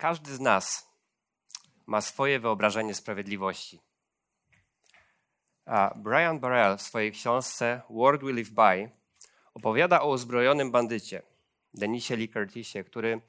Każdy 0.00 0.34
z 0.34 0.40
nas 0.40 0.90
ma 1.86 2.00
swoje 2.00 2.40
wyobrażenie 2.40 2.94
sprawiedliwości. 2.94 3.80
A 5.66 5.94
Brian 5.96 6.40
Barrell 6.40 6.76
w 6.76 6.82
swojej 6.82 7.12
książce 7.12 7.82
World 7.90 8.24
We 8.24 8.32
Live 8.32 8.50
By 8.50 8.90
opowiada 9.54 10.00
o 10.00 10.08
uzbrojonym 10.08 10.70
bandycie, 10.70 11.22
Denisie 11.74 12.16
Lee 12.16 12.28
Curtisie, 12.28 12.84
który 12.84 13.20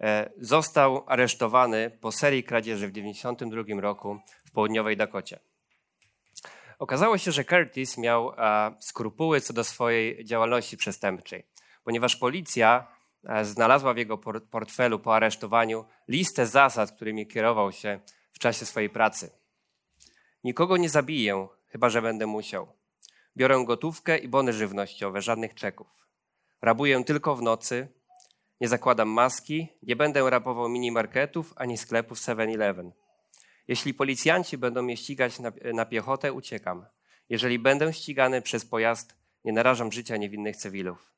e, 0.00 0.30
został 0.38 1.04
aresztowany 1.06 1.90
po 2.00 2.12
serii 2.12 2.44
kradzieży 2.44 2.88
w 2.88 2.92
1992 2.92 3.80
roku 3.80 4.18
w 4.44 4.50
południowej 4.50 4.96
Dakocie. 4.96 5.38
Okazało 6.78 7.18
się, 7.18 7.32
że 7.32 7.44
Curtis 7.44 7.98
miał 7.98 8.32
skrupuły 8.80 9.40
co 9.40 9.52
do 9.52 9.64
swojej 9.64 10.24
działalności 10.24 10.76
przestępczej, 10.76 11.46
ponieważ 11.82 12.16
policja 12.16 12.86
e, 12.90 13.03
znalazła 13.42 13.94
w 13.94 13.96
jego 13.96 14.18
portfelu 14.50 14.98
po 14.98 15.16
aresztowaniu 15.16 15.84
listę 16.08 16.46
zasad, 16.46 16.92
którymi 16.92 17.26
kierował 17.26 17.72
się 17.72 18.00
w 18.32 18.38
czasie 18.38 18.66
swojej 18.66 18.90
pracy. 18.90 19.30
Nikogo 20.44 20.76
nie 20.76 20.88
zabiję, 20.88 21.48
chyba 21.66 21.90
że 21.90 22.02
będę 22.02 22.26
musiał. 22.26 22.72
Biorę 23.36 23.64
gotówkę 23.66 24.18
i 24.18 24.28
bony 24.28 24.52
żywnościowe, 24.52 25.22
żadnych 25.22 25.54
czeków. 25.54 26.08
Rabuję 26.62 27.04
tylko 27.04 27.36
w 27.36 27.42
nocy, 27.42 27.88
nie 28.60 28.68
zakładam 28.68 29.08
maski, 29.08 29.68
nie 29.82 29.96
będę 29.96 30.30
rabował 30.30 30.68
minimarketów 30.68 31.52
ani 31.56 31.78
sklepów 31.78 32.18
7-Eleven. 32.18 32.90
Jeśli 33.68 33.94
policjanci 33.94 34.58
będą 34.58 34.82
mnie 34.82 34.96
ścigać 34.96 35.38
na, 35.38 35.52
na 35.74 35.84
piechotę, 35.84 36.32
uciekam. 36.32 36.86
Jeżeli 37.28 37.58
będę 37.58 37.92
ścigany 37.92 38.42
przez 38.42 38.66
pojazd, 38.66 39.16
nie 39.44 39.52
narażam 39.52 39.92
życia 39.92 40.16
niewinnych 40.16 40.56
cywilów. 40.56 41.13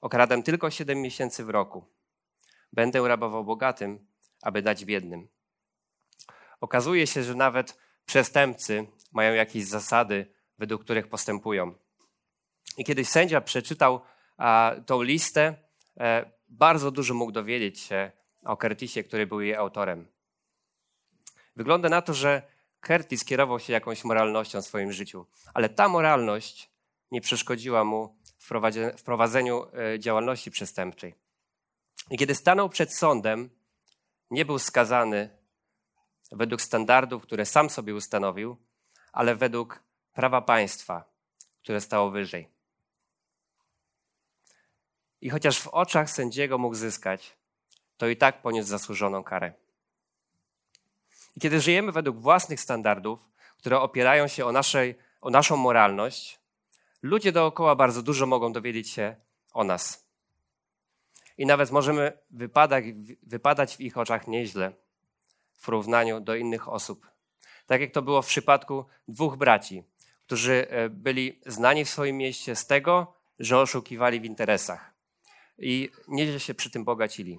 Okradam 0.00 0.42
tylko 0.42 0.70
7 0.70 1.02
miesięcy 1.02 1.44
w 1.44 1.50
roku. 1.50 1.84
Będę 2.72 3.08
rabował 3.08 3.44
bogatym, 3.44 4.06
aby 4.42 4.62
dać 4.62 4.84
biednym. 4.84 5.28
Okazuje 6.60 7.06
się, 7.06 7.22
że 7.22 7.34
nawet 7.34 7.78
przestępcy 8.06 8.86
mają 9.12 9.34
jakieś 9.34 9.64
zasady, 9.64 10.26
według 10.58 10.84
których 10.84 11.08
postępują. 11.08 11.74
I 12.78 12.84
kiedy 12.84 13.04
sędzia 13.04 13.40
przeczytał 13.40 14.00
a, 14.36 14.74
tą 14.86 15.02
listę, 15.02 15.54
e, 16.00 16.30
bardzo 16.48 16.90
dużo 16.90 17.14
mógł 17.14 17.32
dowiedzieć 17.32 17.80
się 17.80 18.12
o 18.44 18.56
Curtisie, 18.56 19.04
który 19.04 19.26
był 19.26 19.40
jej 19.40 19.54
autorem. 19.54 20.08
Wygląda 21.56 21.88
na 21.88 22.02
to, 22.02 22.14
że 22.14 22.42
Curtis 22.86 23.24
kierował 23.24 23.60
się 23.60 23.72
jakąś 23.72 24.04
moralnością 24.04 24.62
w 24.62 24.66
swoim 24.66 24.92
życiu, 24.92 25.26
ale 25.54 25.68
ta 25.68 25.88
moralność 25.88 26.70
nie 27.10 27.20
przeszkodziła 27.20 27.84
mu 27.84 28.19
w 28.96 29.02
prowadzeniu 29.04 29.66
e, 29.94 29.98
działalności 29.98 30.50
przestępczej. 30.50 31.14
I 32.10 32.18
kiedy 32.18 32.34
stanął 32.34 32.68
przed 32.68 32.94
sądem, 32.94 33.50
nie 34.30 34.44
był 34.44 34.58
skazany 34.58 35.30
według 36.32 36.62
standardów, 36.62 37.22
które 37.22 37.46
sam 37.46 37.70
sobie 37.70 37.94
ustanowił, 37.94 38.56
ale 39.12 39.36
według 39.36 39.82
prawa 40.12 40.42
państwa, 40.42 41.04
które 41.62 41.80
stało 41.80 42.10
wyżej. 42.10 42.48
I 45.20 45.30
chociaż 45.30 45.60
w 45.60 45.68
oczach 45.68 46.10
sędziego 46.10 46.58
mógł 46.58 46.74
zyskać, 46.74 47.36
to 47.96 48.08
i 48.08 48.16
tak 48.16 48.42
poniósł 48.42 48.68
zasłużoną 48.68 49.24
karę. 49.24 49.52
I 51.36 51.40
kiedy 51.40 51.60
żyjemy 51.60 51.92
według 51.92 52.20
własnych 52.20 52.60
standardów, 52.60 53.28
które 53.58 53.80
opierają 53.80 54.28
się 54.28 54.46
o, 54.46 54.52
naszej, 54.52 54.98
o 55.20 55.30
naszą 55.30 55.56
moralność, 55.56 56.39
ludzie 57.02 57.32
dookoła 57.32 57.74
bardzo 57.74 58.02
dużo 58.02 58.26
mogą 58.26 58.52
dowiedzieć 58.52 58.90
się 58.90 59.16
o 59.52 59.64
nas. 59.64 60.10
I 61.38 61.46
nawet 61.46 61.70
możemy 61.70 62.12
wypadać, 62.30 62.84
wypadać 63.22 63.76
w 63.76 63.80
ich 63.80 63.98
oczach 63.98 64.28
nieźle 64.28 64.72
w 65.52 65.64
porównaniu 65.64 66.20
do 66.20 66.34
innych 66.34 66.68
osób. 66.68 67.10
Tak 67.66 67.80
jak 67.80 67.90
to 67.90 68.02
było 68.02 68.22
w 68.22 68.26
przypadku 68.26 68.84
dwóch 69.08 69.36
braci, 69.36 69.84
którzy 70.26 70.66
e, 70.70 70.88
byli 70.88 71.40
znani 71.46 71.84
w 71.84 71.90
swoim 71.90 72.16
mieście 72.16 72.56
z 72.56 72.66
tego, 72.66 73.14
że 73.38 73.58
oszukiwali 73.58 74.20
w 74.20 74.24
interesach 74.24 74.90
i 75.58 75.90
nieźle 76.08 76.40
się 76.40 76.54
przy 76.54 76.70
tym 76.70 76.84
bogacili. 76.84 77.38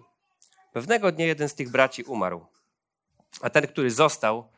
Pewnego 0.74 1.12
dnia 1.12 1.26
jeden 1.26 1.50
z 1.50 1.56
tych 1.56 1.70
braci 1.70 2.04
umarł, 2.04 2.46
a 3.42 3.50
ten, 3.50 3.68
który 3.68 3.92
został, 3.92 4.52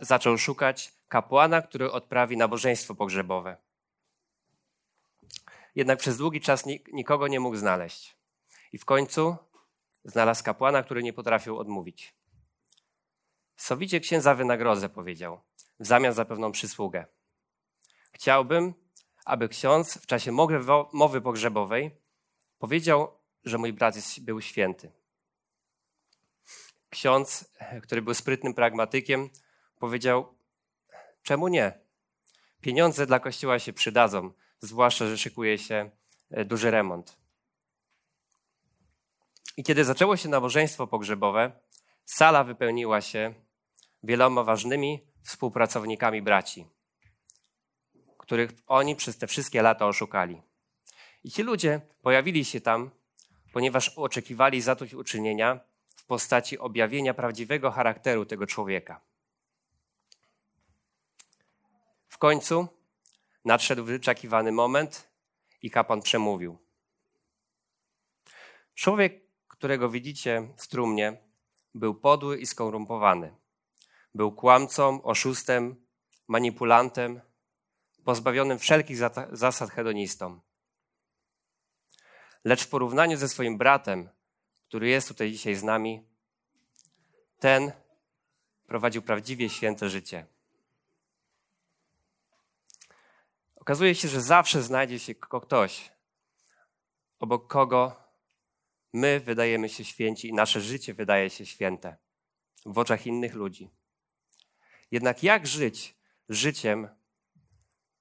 zaczął 0.00 0.38
szukać 0.38 0.92
kapłana, 1.08 1.62
który 1.62 1.92
odprawi 1.92 2.36
nabożeństwo 2.36 2.94
pogrzebowe. 2.94 3.56
Jednak 5.76 5.98
przez 5.98 6.16
długi 6.16 6.40
czas 6.40 6.64
nikogo 6.92 7.28
nie 7.28 7.40
mógł 7.40 7.56
znaleźć. 7.56 8.16
I 8.72 8.78
w 8.78 8.84
końcu 8.84 9.36
znalazł 10.04 10.44
kapłana, 10.44 10.82
który 10.82 11.02
nie 11.02 11.12
potrafił 11.12 11.58
odmówić. 11.58 12.14
Sowicie 13.56 14.00
księdza 14.00 14.34
wynagrodzę, 14.34 14.88
powiedział, 14.88 15.40
w 15.80 15.86
zamian 15.86 16.12
za 16.12 16.24
pewną 16.24 16.52
przysługę. 16.52 17.06
Chciałbym, 18.12 18.74
aby 19.24 19.48
ksiądz 19.48 19.98
w 19.98 20.06
czasie 20.06 20.32
mowy 20.92 21.20
pogrzebowej 21.20 21.90
powiedział, 22.58 23.18
że 23.44 23.58
mój 23.58 23.72
brat 23.72 23.94
był 24.20 24.40
święty. 24.40 24.92
Ksiądz, 26.90 27.52
który 27.82 28.02
był 28.02 28.14
sprytnym 28.14 28.54
pragmatykiem, 28.54 29.30
powiedział: 29.78 30.34
Czemu 31.22 31.48
nie? 31.48 31.80
Pieniądze 32.60 33.06
dla 33.06 33.20
kościoła 33.20 33.58
się 33.58 33.72
przydadzą, 33.72 34.32
zwłaszcza, 34.60 35.06
że 35.06 35.18
szykuje 35.18 35.58
się 35.58 35.90
e, 36.30 36.44
duży 36.44 36.70
remont. 36.70 37.16
I 39.56 39.64
kiedy 39.64 39.84
zaczęło 39.84 40.16
się 40.16 40.28
nabożeństwo 40.28 40.86
pogrzebowe, 40.86 41.52
sala 42.04 42.44
wypełniła 42.44 43.00
się 43.00 43.34
wieloma 44.02 44.44
ważnymi 44.44 45.06
współpracownikami 45.22 46.22
braci 46.22 46.66
których 48.26 48.50
oni 48.66 48.96
przez 48.96 49.18
te 49.18 49.26
wszystkie 49.26 49.62
lata 49.62 49.86
oszukali. 49.86 50.42
I 51.24 51.30
ci 51.30 51.42
ludzie 51.42 51.80
pojawili 52.02 52.44
się 52.44 52.60
tam, 52.60 52.90
ponieważ 53.52 53.88
oczekiwali 53.88 54.60
zadośćuczynienia 54.60 55.60
w 55.96 56.04
postaci 56.04 56.58
objawienia 56.58 57.14
prawdziwego 57.14 57.70
charakteru 57.70 58.26
tego 58.26 58.46
człowieka. 58.46 59.00
W 62.08 62.18
końcu 62.18 62.68
nadszedł 63.46 63.84
wyczekiwany 63.84 64.52
moment 64.52 65.10
i 65.62 65.70
kapłan 65.70 66.02
przemówił. 66.02 66.58
Człowiek, 68.74 69.22
którego 69.48 69.90
widzicie 69.90 70.48
w 70.56 70.68
trumnie, 70.68 71.22
był 71.74 71.94
podły 71.94 72.38
i 72.38 72.46
skorumpowany. 72.46 73.36
Był 74.14 74.32
kłamcą, 74.32 75.02
oszustem, 75.02 75.86
manipulantem, 76.28 77.20
pozbawionym 78.04 78.58
wszelkich 78.58 78.96
zasad 79.32 79.70
hedonistą. 79.70 80.40
Lecz 82.44 82.64
w 82.64 82.68
porównaniu 82.68 83.16
ze 83.16 83.28
swoim 83.28 83.58
bratem, 83.58 84.08
który 84.68 84.88
jest 84.88 85.08
tutaj 85.08 85.32
dzisiaj 85.32 85.54
z 85.54 85.62
nami, 85.62 86.06
ten 87.38 87.72
prowadził 88.66 89.02
prawdziwie 89.02 89.48
święte 89.48 89.88
życie. 89.88 90.26
Okazuje 93.66 93.94
się, 93.94 94.08
że 94.08 94.20
zawsze 94.20 94.62
znajdzie 94.62 94.98
się 94.98 95.14
ktoś, 95.14 95.92
obok 97.18 97.46
kogo 97.46 97.96
my 98.92 99.20
wydajemy 99.20 99.68
się 99.68 99.84
święci 99.84 100.28
i 100.28 100.32
nasze 100.32 100.60
życie 100.60 100.94
wydaje 100.94 101.30
się 101.30 101.46
święte 101.46 101.96
w 102.66 102.78
oczach 102.78 103.06
innych 103.06 103.34
ludzi. 103.34 103.70
Jednak 104.90 105.22
jak 105.22 105.46
żyć 105.46 105.96
życiem, 106.28 106.88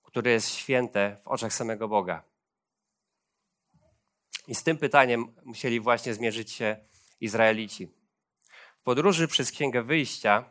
które 0.04 0.32
jest 0.32 0.50
święte 0.50 1.18
w 1.24 1.28
oczach 1.28 1.54
samego 1.54 1.88
Boga. 1.88 2.24
I 4.48 4.56
z 4.56 4.64
tym 4.64 4.78
pytaniem 4.78 5.36
musieli 5.46 5.80
właśnie 5.80 6.14
zmierzyć 6.14 6.52
się 6.52 6.78
Izraelici. 7.22 7.92
W 8.78 8.84
podróży 8.84 9.28
przez 9.28 9.52
Księgę 9.52 9.84
Wyjścia 9.84 10.50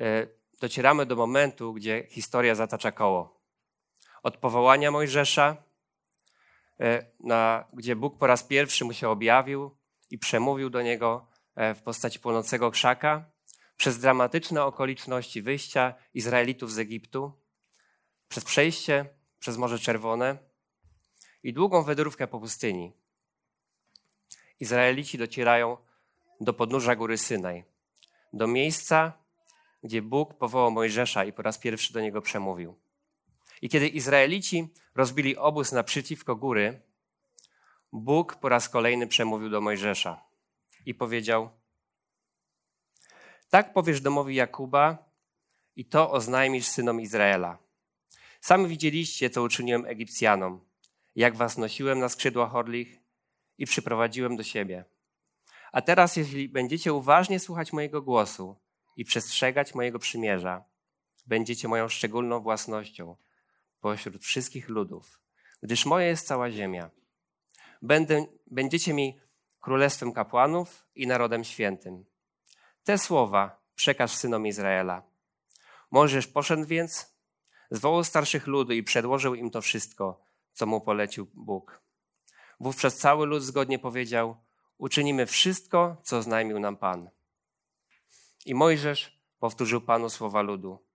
e, 0.00 0.26
docieramy 0.60 1.06
do 1.06 1.16
momentu, 1.16 1.72
gdzie 1.72 2.06
historia 2.10 2.54
zatacza 2.54 2.92
koło. 2.92 3.31
Od 4.22 4.36
powołania 4.36 4.90
Mojżesza 4.90 5.56
e, 6.80 7.06
na, 7.20 7.64
gdzie 7.72 7.96
Bóg 7.96 8.18
po 8.18 8.26
raz 8.26 8.44
pierwszy 8.44 8.84
mu 8.84 8.92
się 8.92 9.08
objawił 9.08 9.76
i 10.10 10.18
przemówił 10.18 10.70
do 10.70 10.82
niego 10.82 11.26
e, 11.54 11.74
w 11.74 11.82
postaci 11.82 12.20
płonącego 12.20 12.70
krzaka, 12.70 13.24
przez 13.76 13.98
dramatyczne 13.98 14.64
okoliczności 14.64 15.42
wyjścia 15.42 15.94
Izraelitów 16.14 16.72
z 16.72 16.78
Egiptu, 16.78 17.32
przez 18.28 18.44
przejście 18.44 19.06
przez 19.42 19.56
Morze 19.56 19.78
Czerwone 19.78 20.38
i 21.42 21.52
długą 21.52 21.82
wędrówkę 21.82 22.26
po 22.26 22.40
pustyni. 22.40 22.92
Izraelici 24.60 25.18
docierają 25.18 25.76
do 26.40 26.52
podnóża 26.52 26.96
góry 26.96 27.18
Synaj, 27.18 27.64
do 28.32 28.46
miejsca, 28.46 29.12
gdzie 29.82 30.02
Bóg 30.02 30.34
powołał 30.34 30.70
Mojżesza 30.70 31.24
i 31.24 31.32
po 31.32 31.42
raz 31.42 31.58
pierwszy 31.58 31.92
do 31.92 32.00
niego 32.00 32.22
przemówił. 32.22 32.81
I 33.62 33.68
kiedy 33.68 33.88
Izraelici 33.88 34.68
rozbili 34.94 35.36
obóz 35.36 35.72
naprzeciwko 35.72 36.36
góry, 36.36 36.80
Bóg 37.92 38.36
po 38.36 38.48
raz 38.48 38.68
kolejny 38.68 39.06
przemówił 39.06 39.50
do 39.50 39.60
Mojżesza 39.60 40.24
i 40.86 40.94
powiedział: 40.94 41.50
Tak 43.48 43.72
powiesz 43.72 44.00
domowi 44.00 44.34
Jakuba 44.34 44.98
i 45.76 45.84
to 45.84 46.10
oznajmisz 46.10 46.66
synom 46.66 47.00
Izraela. 47.00 47.58
Sami 48.40 48.68
widzieliście, 48.68 49.30
co 49.30 49.42
uczyniłem 49.42 49.86
Egipcjanom, 49.86 50.60
jak 51.14 51.36
was 51.36 51.58
nosiłem 51.58 51.98
na 51.98 52.08
skrzydłach 52.08 52.56
orlich 52.56 52.98
i 53.58 53.66
przyprowadziłem 53.66 54.36
do 54.36 54.42
siebie. 54.42 54.84
A 55.72 55.82
teraz, 55.82 56.16
jeśli 56.16 56.48
będziecie 56.48 56.92
uważnie 56.92 57.40
słuchać 57.40 57.72
mojego 57.72 58.02
głosu 58.02 58.56
i 58.96 59.04
przestrzegać 59.04 59.74
mojego 59.74 59.98
przymierza, 59.98 60.64
będziecie 61.26 61.68
moją 61.68 61.88
szczególną 61.88 62.40
własnością 62.40 63.16
pośród 63.82 64.24
wszystkich 64.24 64.68
ludów, 64.68 65.20
gdyż 65.62 65.86
moja 65.86 66.06
jest 66.06 66.26
cała 66.26 66.50
ziemia. 66.50 66.90
Będę, 67.82 68.26
będziecie 68.46 68.94
mi 68.94 69.20
królestwem 69.60 70.12
kapłanów 70.12 70.86
i 70.94 71.06
narodem 71.06 71.44
świętym. 71.44 72.04
Te 72.84 72.98
słowa 72.98 73.62
przekaż 73.74 74.10
synom 74.10 74.46
Izraela. 74.46 75.02
Możesz 75.90 76.26
poszedł 76.26 76.64
więc, 76.64 77.16
zwołał 77.70 78.04
starszych 78.04 78.46
ludu 78.46 78.72
i 78.72 78.82
przedłożył 78.82 79.34
im 79.34 79.50
to 79.50 79.60
wszystko, 79.62 80.24
co 80.52 80.66
mu 80.66 80.80
polecił 80.80 81.26
Bóg. 81.34 81.82
Wówczas 82.60 82.96
cały 82.96 83.26
lud 83.26 83.42
zgodnie 83.42 83.78
powiedział: 83.78 84.36
Uczynimy 84.78 85.26
wszystko, 85.26 85.96
co 86.02 86.22
znajmił 86.22 86.60
nam 86.60 86.76
Pan. 86.76 87.10
I 88.46 88.54
Mojżesz 88.54 89.22
powtórzył 89.38 89.80
Panu 89.80 90.10
słowa 90.10 90.42
ludu. 90.42 90.91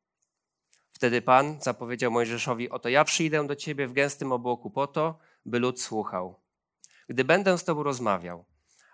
Wtedy 0.97 1.21
Pan 1.21 1.61
zapowiedział 1.61 2.11
Mojżeszowi: 2.11 2.69
Oto 2.69 2.89
ja 2.89 3.03
przyjdę 3.03 3.47
do 3.47 3.55
ciebie 3.55 3.87
w 3.87 3.93
gęstym 3.93 4.31
obłoku 4.31 4.69
po 4.69 4.87
to, 4.87 5.19
by 5.45 5.59
lud 5.59 5.81
słuchał. 5.81 6.35
Gdy 7.09 7.23
będę 7.23 7.57
z 7.57 7.63
tobą 7.63 7.83
rozmawiał, 7.83 8.45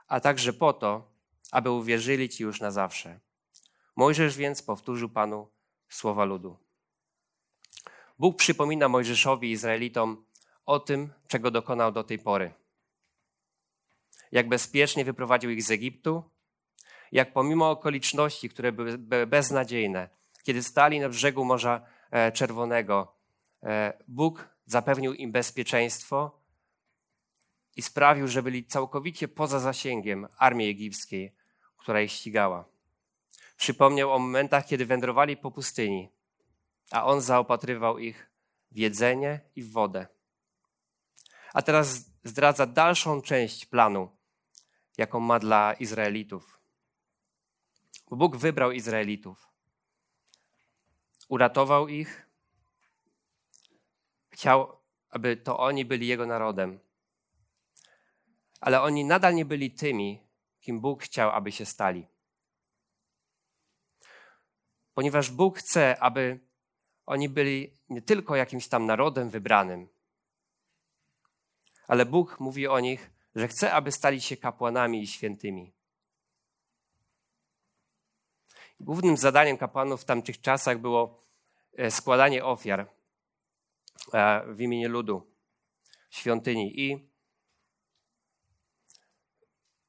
a 0.07 0.19
także 0.19 0.53
po 0.53 0.73
to, 0.73 1.11
aby 1.51 1.71
uwierzyli 1.71 2.29
ci 2.29 2.43
już 2.43 2.61
na 2.61 2.71
zawsze. 2.71 3.19
Mojżesz 3.95 4.37
więc 4.37 4.61
powtórzył 4.61 5.09
Panu 5.09 5.47
słowa 5.89 6.25
ludu. 6.25 6.57
Bóg 8.19 8.37
przypomina 8.37 8.89
Mojżeszowi 8.89 9.51
Izraelitom 9.51 10.25
o 10.65 10.79
tym, 10.79 11.13
czego 11.27 11.51
dokonał 11.51 11.91
do 11.91 12.03
tej 12.03 12.19
pory. 12.19 12.53
Jak 14.31 14.49
bezpiecznie 14.49 15.05
wyprowadził 15.05 15.49
ich 15.49 15.63
z 15.63 15.71
Egiptu, 15.71 16.23
jak 17.11 17.33
pomimo 17.33 17.69
okoliczności, 17.69 18.49
które 18.49 18.71
były 18.71 18.97
beznadziejne, 19.27 20.09
kiedy 20.43 20.63
stali 20.63 20.99
na 20.99 21.09
brzegu 21.09 21.45
Morza 21.45 21.92
Czerwonego, 22.31 23.15
e, 23.63 23.93
Bóg 24.07 24.49
zapewnił 24.65 25.13
im 25.13 25.31
bezpieczeństwo 25.31 26.39
i 27.75 27.81
sprawił, 27.81 28.27
że 28.27 28.43
byli 28.43 28.65
całkowicie 28.65 29.27
poza 29.27 29.59
zasięgiem 29.59 30.27
armii 30.37 30.69
egipskiej, 30.69 31.35
która 31.77 32.01
ich 32.01 32.11
ścigała. 32.11 32.65
Przypomniał 33.57 34.13
o 34.13 34.19
momentach, 34.19 34.65
kiedy 34.65 34.85
wędrowali 34.85 35.37
po 35.37 35.51
pustyni, 35.51 36.09
a 36.91 37.05
on 37.05 37.21
zaopatrywał 37.21 37.99
ich 37.99 38.29
w 38.71 38.77
jedzenie 38.77 39.39
i 39.55 39.63
w 39.63 39.71
wodę. 39.71 40.07
A 41.53 41.61
teraz 41.61 42.05
zdradza 42.23 42.65
dalszą 42.65 43.21
część 43.21 43.65
planu, 43.65 44.09
jaką 44.97 45.19
ma 45.19 45.39
dla 45.39 45.73
Izraelitów. 45.73 46.59
Bóg 48.11 48.37
wybrał 48.37 48.71
Izraelitów. 48.71 49.52
Uratował 51.33 51.87
ich. 51.87 52.29
Chciał, 54.29 54.77
aby 55.09 55.37
to 55.37 55.57
oni 55.59 55.85
byli 55.85 56.07
Jego 56.07 56.25
narodem. 56.25 56.79
Ale 58.61 58.81
oni 58.81 59.05
nadal 59.05 59.35
nie 59.35 59.45
byli 59.45 59.71
tymi, 59.71 60.21
kim 60.61 60.81
Bóg 60.81 61.03
chciał, 61.03 61.31
aby 61.31 61.51
się 61.51 61.65
stali. 61.65 62.07
Ponieważ 64.93 65.31
Bóg 65.31 65.57
chce, 65.57 65.99
aby 65.99 66.39
oni 67.05 67.29
byli 67.29 67.73
nie 67.89 68.01
tylko 68.01 68.35
jakimś 68.35 68.67
tam 68.67 68.85
narodem 68.85 69.29
wybranym, 69.29 69.87
ale 71.87 72.05
Bóg 72.05 72.39
mówi 72.39 72.67
o 72.67 72.79
nich, 72.79 73.11
że 73.35 73.47
chce, 73.47 73.73
aby 73.73 73.91
stali 73.91 74.21
się 74.21 74.37
kapłanami 74.37 75.01
i 75.01 75.07
świętymi. 75.07 75.73
Głównym 78.79 79.17
zadaniem 79.17 79.57
kapłanów 79.57 80.01
w 80.01 80.05
tamtych 80.05 80.41
czasach 80.41 80.77
było 80.77 81.22
składanie 81.89 82.45
ofiar 82.45 82.87
e, 84.13 84.43
w 84.47 84.61
imieniu 84.61 84.89
ludu, 84.89 85.31
świątyni. 86.09 86.79
I 86.81 87.09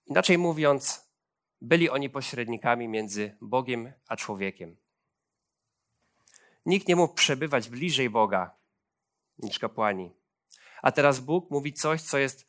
inaczej 0.06 0.38
mówiąc, 0.38 1.08
byli 1.60 1.90
oni 1.90 2.10
pośrednikami 2.10 2.88
między 2.88 3.36
Bogiem 3.40 3.92
a 4.08 4.16
człowiekiem. 4.16 4.76
Nikt 6.66 6.88
nie 6.88 6.96
mógł 6.96 7.14
przebywać 7.14 7.68
bliżej 7.68 8.10
Boga 8.10 8.56
niż 9.38 9.58
kapłani. 9.58 10.12
A 10.82 10.92
teraz 10.92 11.20
Bóg 11.20 11.50
mówi 11.50 11.72
coś, 11.72 12.02
co 12.02 12.18
jest 12.18 12.46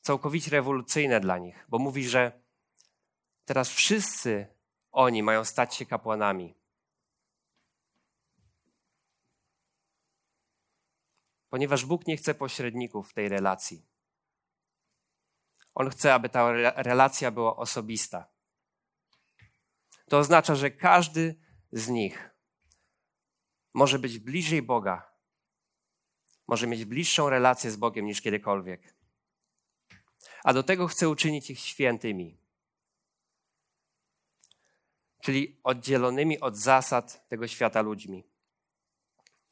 całkowicie 0.00 0.50
rewolucyjne 0.50 1.20
dla 1.20 1.38
nich, 1.38 1.66
bo 1.68 1.78
mówi, 1.78 2.08
że 2.08 2.32
teraz 3.44 3.70
wszyscy 3.70 4.46
oni 4.92 5.22
mają 5.22 5.44
stać 5.44 5.74
się 5.74 5.86
kapłanami. 5.86 6.54
Ponieważ 11.54 11.84
Bóg 11.84 12.06
nie 12.06 12.16
chce 12.16 12.34
pośredników 12.34 13.10
w 13.10 13.12
tej 13.12 13.28
relacji. 13.28 13.86
On 15.74 15.90
chce, 15.90 16.14
aby 16.14 16.28
ta 16.28 16.52
relacja 16.76 17.30
była 17.30 17.56
osobista. 17.56 18.28
To 20.08 20.18
oznacza, 20.18 20.54
że 20.54 20.70
każdy 20.70 21.40
z 21.72 21.88
nich 21.88 22.30
może 23.74 23.98
być 23.98 24.18
bliżej 24.18 24.62
Boga, 24.62 25.12
może 26.46 26.66
mieć 26.66 26.84
bliższą 26.84 27.30
relację 27.30 27.70
z 27.70 27.76
Bogiem 27.76 28.06
niż 28.06 28.20
kiedykolwiek. 28.20 28.94
A 30.44 30.52
do 30.52 30.62
tego 30.62 30.86
chce 30.86 31.08
uczynić 31.08 31.50
ich 31.50 31.60
świętymi 31.60 32.38
czyli 35.20 35.60
oddzielonymi 35.64 36.40
od 36.40 36.56
zasad 36.56 37.28
tego 37.28 37.48
świata 37.48 37.82
ludźmi. 37.82 38.33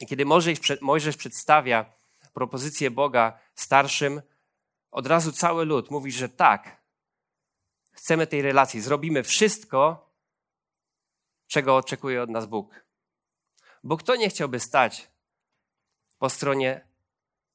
I 0.03 0.07
kiedy 0.07 0.25
Mojżesz 0.81 1.17
przedstawia 1.17 1.93
propozycję 2.33 2.91
Boga 2.91 3.39
starszym, 3.55 4.23
od 4.91 5.07
razu 5.07 5.33
cały 5.33 5.65
lud 5.65 5.91
mówi, 5.91 6.13
że 6.13 6.29
tak, 6.29 6.83
chcemy 7.93 8.27
tej 8.27 8.43
relacji, 8.43 8.81
zrobimy 8.81 9.23
wszystko, 9.23 10.11
czego 11.47 11.77
oczekuje 11.77 12.23
od 12.23 12.31
nas 12.31 12.47
Bóg. 12.47 12.85
Bo 13.85 13.97
kto 13.97 14.17
nie 14.17 14.29
chciałby 14.29 14.61
stać 14.61 15.11
po 16.19 16.31
stronie 16.31 16.87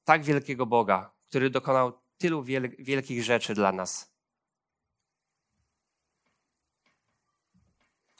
tak 0.04 0.24
wielkiego 0.24 0.66
Boga, 0.66 1.12
który 1.28 1.50
dokonał 1.50 2.00
tylu 2.18 2.44
wielkich 2.80 3.24
rzeczy 3.24 3.54
dla 3.54 3.72
nas? 3.72 4.18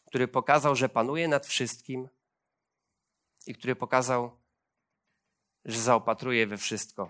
który 0.08 0.28
pokazał, 0.28 0.76
że 0.76 0.90
panuje 0.90 1.28
nad 1.28 1.48
wszystkim 1.48 2.10
i 3.48 3.56
który 3.56 3.76
pokazał, 3.76 4.38
że 5.66 5.82
zaopatruje 5.82 6.48
we 6.48 6.58
wszystko. 6.58 7.10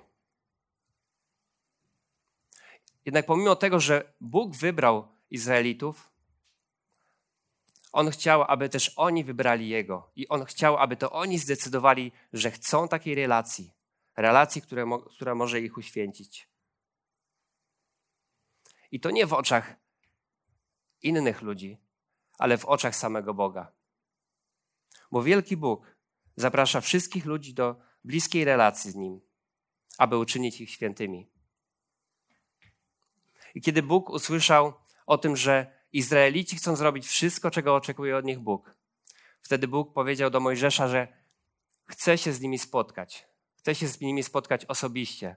Jednak 3.06 3.26
pomimo 3.26 3.56
tego, 3.56 3.80
że 3.80 4.14
Bóg 4.22 4.56
wybrał 4.56 5.08
Izraelitów, 5.30 6.10
On 7.92 8.10
chciał, 8.10 8.44
aby 8.48 8.70
też 8.70 8.94
oni 8.96 9.24
wybrali 9.24 9.70
Jego. 9.70 10.12
I 10.16 10.28
On 10.28 10.46
chciał, 10.46 10.78
aby 10.78 10.98
to 10.98 11.12
oni 11.12 11.40
zdecydowali, 11.40 12.12
że 12.34 12.52
chcą 12.52 12.88
takiej 12.88 13.16
relacji. 13.16 13.74
Relacji, 14.16 14.62
które, 14.62 14.86
która 15.10 15.36
może 15.36 15.62
ich 15.62 15.78
uświęcić. 15.78 16.50
I 18.92 19.00
to 19.00 19.12
nie 19.12 19.28
w 19.28 19.34
oczach 19.34 19.76
innych 21.02 21.42
ludzi, 21.42 21.78
ale 22.38 22.58
w 22.58 22.66
oczach 22.66 22.96
samego 22.96 23.34
Boga. 23.34 23.72
Bo 25.12 25.24
wielki 25.24 25.58
Bóg 25.58 25.97
zaprasza 26.38 26.82
wszystkich 26.82 27.26
ludzi 27.26 27.54
do 27.54 27.76
bliskiej 28.04 28.46
relacji 28.46 28.92
z 28.92 28.96
Nim, 28.96 29.22
aby 29.98 30.18
uczynić 30.18 30.62
ich 30.62 30.72
świętymi. 30.72 31.30
I 33.56 33.62
kiedy 33.62 33.84
Bóg 33.84 34.10
usłyszał 34.10 34.74
o 35.06 35.18
tym, 35.18 35.38
że 35.38 35.78
Izraelici 35.94 36.56
chcą 36.56 36.76
zrobić 36.76 37.08
wszystko, 37.08 37.52
czego 37.52 37.76
oczekuje 37.76 38.18
od 38.18 38.26
nich 38.26 38.40
Bóg, 38.40 38.76
wtedy 39.42 39.68
Bóg 39.68 39.94
powiedział 39.94 40.30
do 40.30 40.40
Mojżesza, 40.40 40.88
że 40.88 41.08
chce 41.86 42.18
się 42.18 42.34
z 42.34 42.42
nimi 42.42 42.60
spotkać. 42.60 43.28
Chce 43.56 43.76
się 43.76 43.88
z 43.88 44.02
nimi 44.02 44.24
spotkać 44.24 44.66
osobiście. 44.66 45.36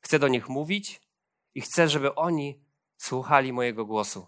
Chce 0.00 0.18
do 0.18 0.28
nich 0.28 0.48
mówić 0.48 1.00
i 1.54 1.60
chce, 1.60 1.88
żeby 1.88 2.14
oni 2.14 2.64
słuchali 2.96 3.52
mojego 3.52 3.84
głosu. 3.84 4.26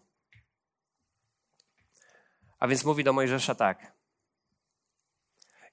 A 2.59 2.69
więc 2.69 2.85
mówi 2.85 3.05
do 3.05 3.12
Mojżesza 3.12 3.55
tak. 3.55 3.96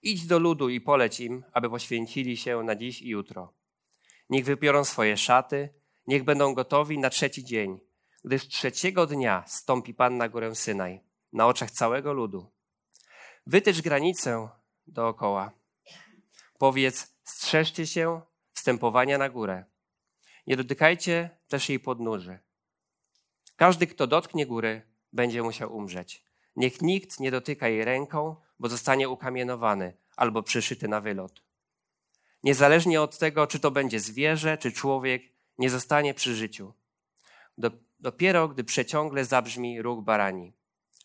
Idź 0.03 0.27
do 0.27 0.39
ludu 0.39 0.69
i 0.69 0.81
poleć 0.81 1.19
im, 1.19 1.43
aby 1.53 1.69
poświęcili 1.69 2.37
się 2.37 2.63
na 2.63 2.75
dziś 2.75 3.01
i 3.01 3.09
jutro. 3.09 3.53
Niech 4.29 4.45
wypiorą 4.45 4.83
swoje 4.83 5.17
szaty, 5.17 5.69
niech 6.07 6.23
będą 6.23 6.53
gotowi 6.53 6.99
na 6.99 7.09
trzeci 7.09 7.43
dzień, 7.43 7.79
gdyż 8.23 8.47
trzeciego 8.47 9.07
dnia 9.07 9.43
stąpi 9.47 9.93
Pan 9.93 10.17
na 10.17 10.29
górę 10.29 10.55
Synaj, 10.55 11.01
na 11.33 11.47
oczach 11.47 11.71
całego 11.71 12.13
ludu. 12.13 12.51
Wytycz 13.47 13.81
granicę 13.81 14.49
dookoła. 14.87 15.51
Powiedz, 16.57 17.15
strzeżcie 17.23 17.87
się 17.87 18.21
wstępowania 18.53 19.17
na 19.17 19.29
górę. 19.29 19.65
Nie 20.47 20.57
dotykajcie 20.57 21.29
też 21.47 21.69
jej 21.69 21.79
podnóży. 21.79 22.39
Każdy, 23.55 23.87
kto 23.87 24.07
dotknie 24.07 24.45
góry, 24.45 24.81
będzie 25.13 25.43
musiał 25.43 25.75
umrzeć. 25.75 26.23
Niech 26.55 26.81
nikt 26.81 27.19
nie 27.19 27.31
dotyka 27.31 27.67
jej 27.67 27.85
ręką, 27.85 28.35
bo 28.59 28.69
zostanie 28.69 29.09
ukamienowany 29.09 29.93
albo 30.15 30.43
przyszyty 30.43 30.87
na 30.87 31.01
wylot. 31.01 31.43
Niezależnie 32.43 33.01
od 33.01 33.17
tego, 33.17 33.47
czy 33.47 33.59
to 33.59 33.71
będzie 33.71 33.99
zwierzę, 33.99 34.57
czy 34.57 34.71
człowiek, 34.71 35.23
nie 35.57 35.69
zostanie 35.69 36.13
przy 36.13 36.35
życiu. 36.35 36.73
Dopiero 37.99 38.47
gdy 38.47 38.63
przeciągle 38.63 39.25
zabrzmi 39.25 39.81
róg 39.81 40.03
barani, 40.03 40.53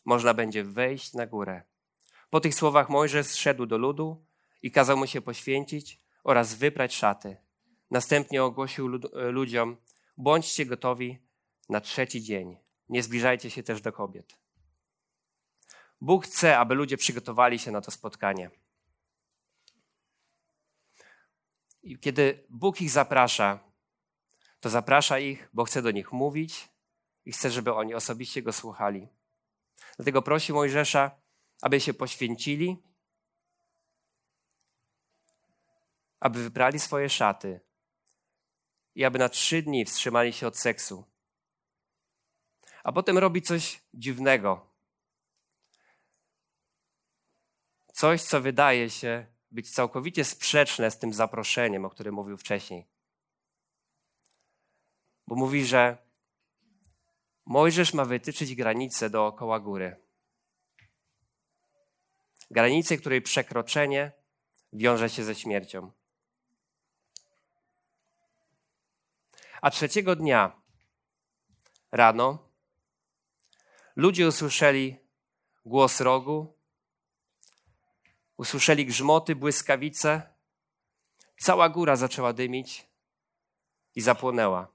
można 0.04 0.34
będzie 0.34 0.64
wejść 0.64 1.12
na 1.12 1.26
górę. 1.26 1.62
Po 2.30 2.40
tych 2.40 2.54
słowach 2.54 2.88
Mojżesz 2.88 3.26
zszedł 3.26 3.66
do 3.66 3.78
ludu 3.78 4.24
i 4.62 4.70
kazał 4.70 4.96
mu 4.96 5.06
się 5.06 5.20
poświęcić 5.20 6.00
oraz 6.24 6.54
wyprać 6.54 6.94
szaty. 6.94 7.36
Następnie 7.90 8.44
ogłosił 8.44 8.88
lud 8.88 9.06
ludziom: 9.14 9.76
Bądźcie 10.16 10.66
gotowi 10.66 11.18
na 11.68 11.80
trzeci 11.80 12.22
dzień. 12.22 12.56
Nie 12.88 13.02
zbliżajcie 13.02 13.50
się 13.50 13.62
też 13.62 13.80
do 13.80 13.92
kobiet. 13.92 14.38
Bóg 16.00 16.24
chce, 16.24 16.58
aby 16.58 16.74
ludzie 16.74 16.96
przygotowali 16.96 17.58
się 17.58 17.70
na 17.70 17.80
to 17.80 17.90
spotkanie. 17.90 18.50
I 21.82 21.98
kiedy 21.98 22.46
Bóg 22.48 22.80
ich 22.80 22.90
zaprasza, 22.90 23.58
to 24.60 24.70
zaprasza 24.70 25.18
ich, 25.18 25.48
bo 25.52 25.64
chce 25.64 25.82
do 25.82 25.90
nich 25.90 26.12
mówić 26.12 26.68
i 27.24 27.32
chce, 27.32 27.50
żeby 27.50 27.74
oni 27.74 27.94
osobiście 27.94 28.42
go 28.42 28.52
słuchali. 28.52 29.08
Dlatego 29.96 30.22
prosi 30.22 30.52
Mojżesza, 30.52 31.10
aby 31.62 31.80
się 31.80 31.94
poświęcili, 31.94 32.82
aby 36.20 36.42
wybrali 36.42 36.78
swoje 36.78 37.08
szaty 37.08 37.60
i 38.94 39.04
aby 39.04 39.18
na 39.18 39.28
trzy 39.28 39.62
dni 39.62 39.84
wstrzymali 39.84 40.32
się 40.32 40.46
od 40.46 40.58
seksu. 40.58 41.04
A 42.84 42.92
potem 42.92 43.18
robi 43.18 43.42
coś 43.42 43.82
dziwnego. 43.94 44.67
Coś, 47.98 48.22
co 48.22 48.40
wydaje 48.40 48.90
się 48.90 49.26
być 49.50 49.70
całkowicie 49.70 50.24
sprzeczne 50.24 50.90
z 50.90 50.98
tym 50.98 51.12
zaproszeniem, 51.12 51.84
o 51.84 51.90
którym 51.90 52.14
mówił 52.14 52.36
wcześniej. 52.36 52.86
Bo 55.26 55.34
mówi, 55.36 55.66
że 55.66 55.98
Mojżesz 57.46 57.94
ma 57.94 58.04
wytyczyć 58.04 58.54
granicę 58.54 59.10
dookoła 59.10 59.60
góry. 59.60 59.96
Granicę, 62.50 62.96
której 62.96 63.22
przekroczenie 63.22 64.12
wiąże 64.72 65.10
się 65.10 65.24
ze 65.24 65.34
śmiercią. 65.34 65.92
A 69.62 69.70
trzeciego 69.70 70.16
dnia 70.16 70.62
rano 71.92 72.48
ludzie 73.96 74.28
usłyszeli 74.28 74.96
głos 75.64 76.00
rogu 76.00 76.57
Usłyszeli 78.38 78.86
grzmoty, 78.86 79.36
błyskawice. 79.36 80.34
Cała 81.40 81.68
góra 81.68 81.96
zaczęła 81.96 82.32
dymić 82.32 82.88
i 83.94 84.00
zapłonęła. 84.00 84.72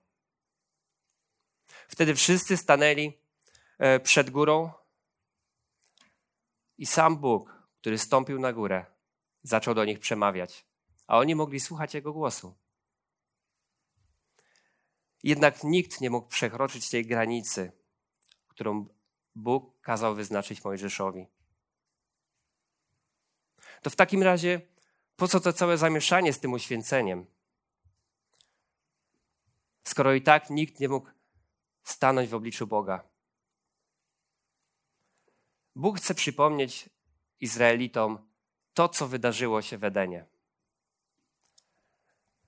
Wtedy 1.88 2.16
wszyscy 2.16 2.58
stanęli 2.58 3.20
e, 3.78 4.00
przed 4.00 4.30
górą 4.30 4.72
i 6.78 6.86
sam 6.86 7.18
Bóg, 7.18 7.64
który 7.82 7.98
stąpił 7.98 8.40
na 8.40 8.54
górę, 8.54 8.86
zaczął 9.44 9.74
do 9.74 9.86
nich 9.86 10.00
przemawiać, 10.00 10.66
a 11.08 11.18
oni 11.18 11.36
mogli 11.36 11.60
słuchać 11.60 11.94
Jego 11.94 12.14
głosu. 12.14 12.56
Jednak 15.24 15.64
nikt 15.64 16.02
nie 16.02 16.10
mógł 16.10 16.28
przekroczyć 16.28 16.90
tej 16.90 17.06
granicy, 17.06 17.72
którą 18.48 18.88
Bóg 19.36 19.82
kazał 19.82 20.16
wyznaczyć 20.16 20.64
Mojżeszowi 20.64 21.28
to 23.84 23.90
w 23.90 23.96
takim 23.96 24.24
razie 24.24 24.62
po 25.16 25.28
co 25.28 25.40
to 25.40 25.54
całe 25.54 25.78
zamieszanie 25.78 26.34
z 26.34 26.40
tym 26.40 26.54
uświęceniem? 26.54 27.26
Skoro 29.84 30.14
i 30.14 30.22
tak 30.22 30.50
nikt 30.50 30.80
nie 30.80 30.90
mógł 30.90 31.10
stanąć 31.84 32.30
w 32.30 32.34
obliczu 32.34 32.68
Boga. 32.68 33.04
Bóg 35.76 35.98
chce 35.98 36.16
przypomnieć 36.16 36.90
Izraelitom 37.40 38.30
to, 38.74 38.90
co 38.90 39.08
wydarzyło 39.08 39.62
się 39.62 39.78
w 39.78 39.84
Edenie. 39.84 40.26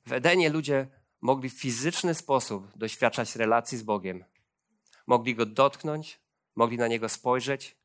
W 0.05 0.11
Edenie 0.11 0.49
ludzie 0.49 0.87
mogli 1.21 1.49
w 1.49 1.59
fizyczny 1.59 2.13
sposób 2.13 2.77
doświadczać 2.77 3.35
relacji 3.35 3.77
z 3.77 3.83
Bogiem. 3.83 4.25
Mogli 5.07 5.35
go 5.35 5.45
dotknąć, 5.45 6.19
mogli 6.55 6.77
na 6.77 6.87
niego 6.87 7.09
spojrzeć, 7.09 7.75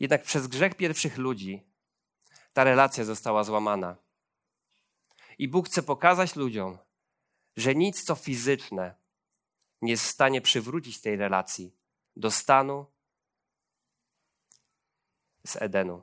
jednak 0.00 0.22
przez 0.22 0.46
grzech 0.46 0.74
pierwszych 0.74 1.18
ludzi 1.18 1.66
ta 2.52 2.64
relacja 2.64 3.04
została 3.04 3.44
złamana. 3.44 3.96
I 5.38 5.48
Bóg 5.48 5.66
chce 5.66 5.82
pokazać 5.82 6.36
ludziom, 6.36 6.78
że 7.56 7.74
nic 7.74 8.04
co 8.04 8.14
fizyczne 8.14 8.94
nie 9.82 9.90
jest 9.90 10.04
w 10.04 10.10
stanie 10.10 10.40
przywrócić 10.40 11.00
tej 11.00 11.16
relacji 11.16 11.76
do 12.16 12.30
stanu 12.30 12.86
z 15.46 15.56
Edenu. 15.56 16.02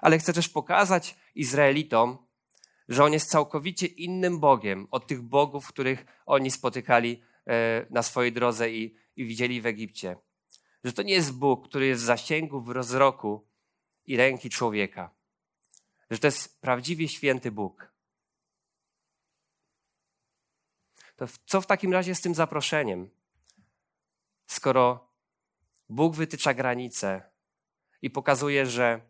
Ale 0.00 0.18
chce 0.18 0.32
też 0.32 0.48
pokazać 0.48 1.16
Izraelitom, 1.34 2.26
że 2.88 3.04
On 3.04 3.12
jest 3.12 3.30
całkowicie 3.30 3.86
innym 3.86 4.40
Bogiem 4.40 4.88
od 4.90 5.06
tych 5.06 5.22
bogów, 5.22 5.68
których 5.68 6.04
oni 6.26 6.50
spotykali 6.50 7.22
e, 7.46 7.86
na 7.90 8.02
swojej 8.02 8.32
drodze 8.32 8.70
i, 8.70 8.96
i 9.16 9.24
widzieli 9.24 9.60
w 9.60 9.66
Egipcie 9.66 10.16
że 10.84 10.92
to 10.92 11.02
nie 11.02 11.14
jest 11.14 11.32
Bóg, 11.32 11.68
który 11.68 11.86
jest 11.86 12.02
w 12.02 12.06
zasięgu 12.06 12.60
w 12.60 12.68
rozroku 12.68 13.46
i 14.06 14.16
ręki 14.16 14.50
człowieka. 14.50 15.10
Że 16.10 16.18
to 16.18 16.26
jest 16.26 16.60
prawdziwie 16.60 17.08
święty 17.08 17.50
Bóg. 17.52 17.92
To 21.16 21.26
co 21.46 21.60
w 21.60 21.66
takim 21.66 21.92
razie 21.92 22.14
z 22.14 22.20
tym 22.20 22.34
zaproszeniem? 22.34 23.10
Skoro 24.46 25.10
Bóg 25.88 26.16
wytycza 26.16 26.54
granice 26.54 27.22
i 28.02 28.10
pokazuje, 28.10 28.66
że 28.66 29.00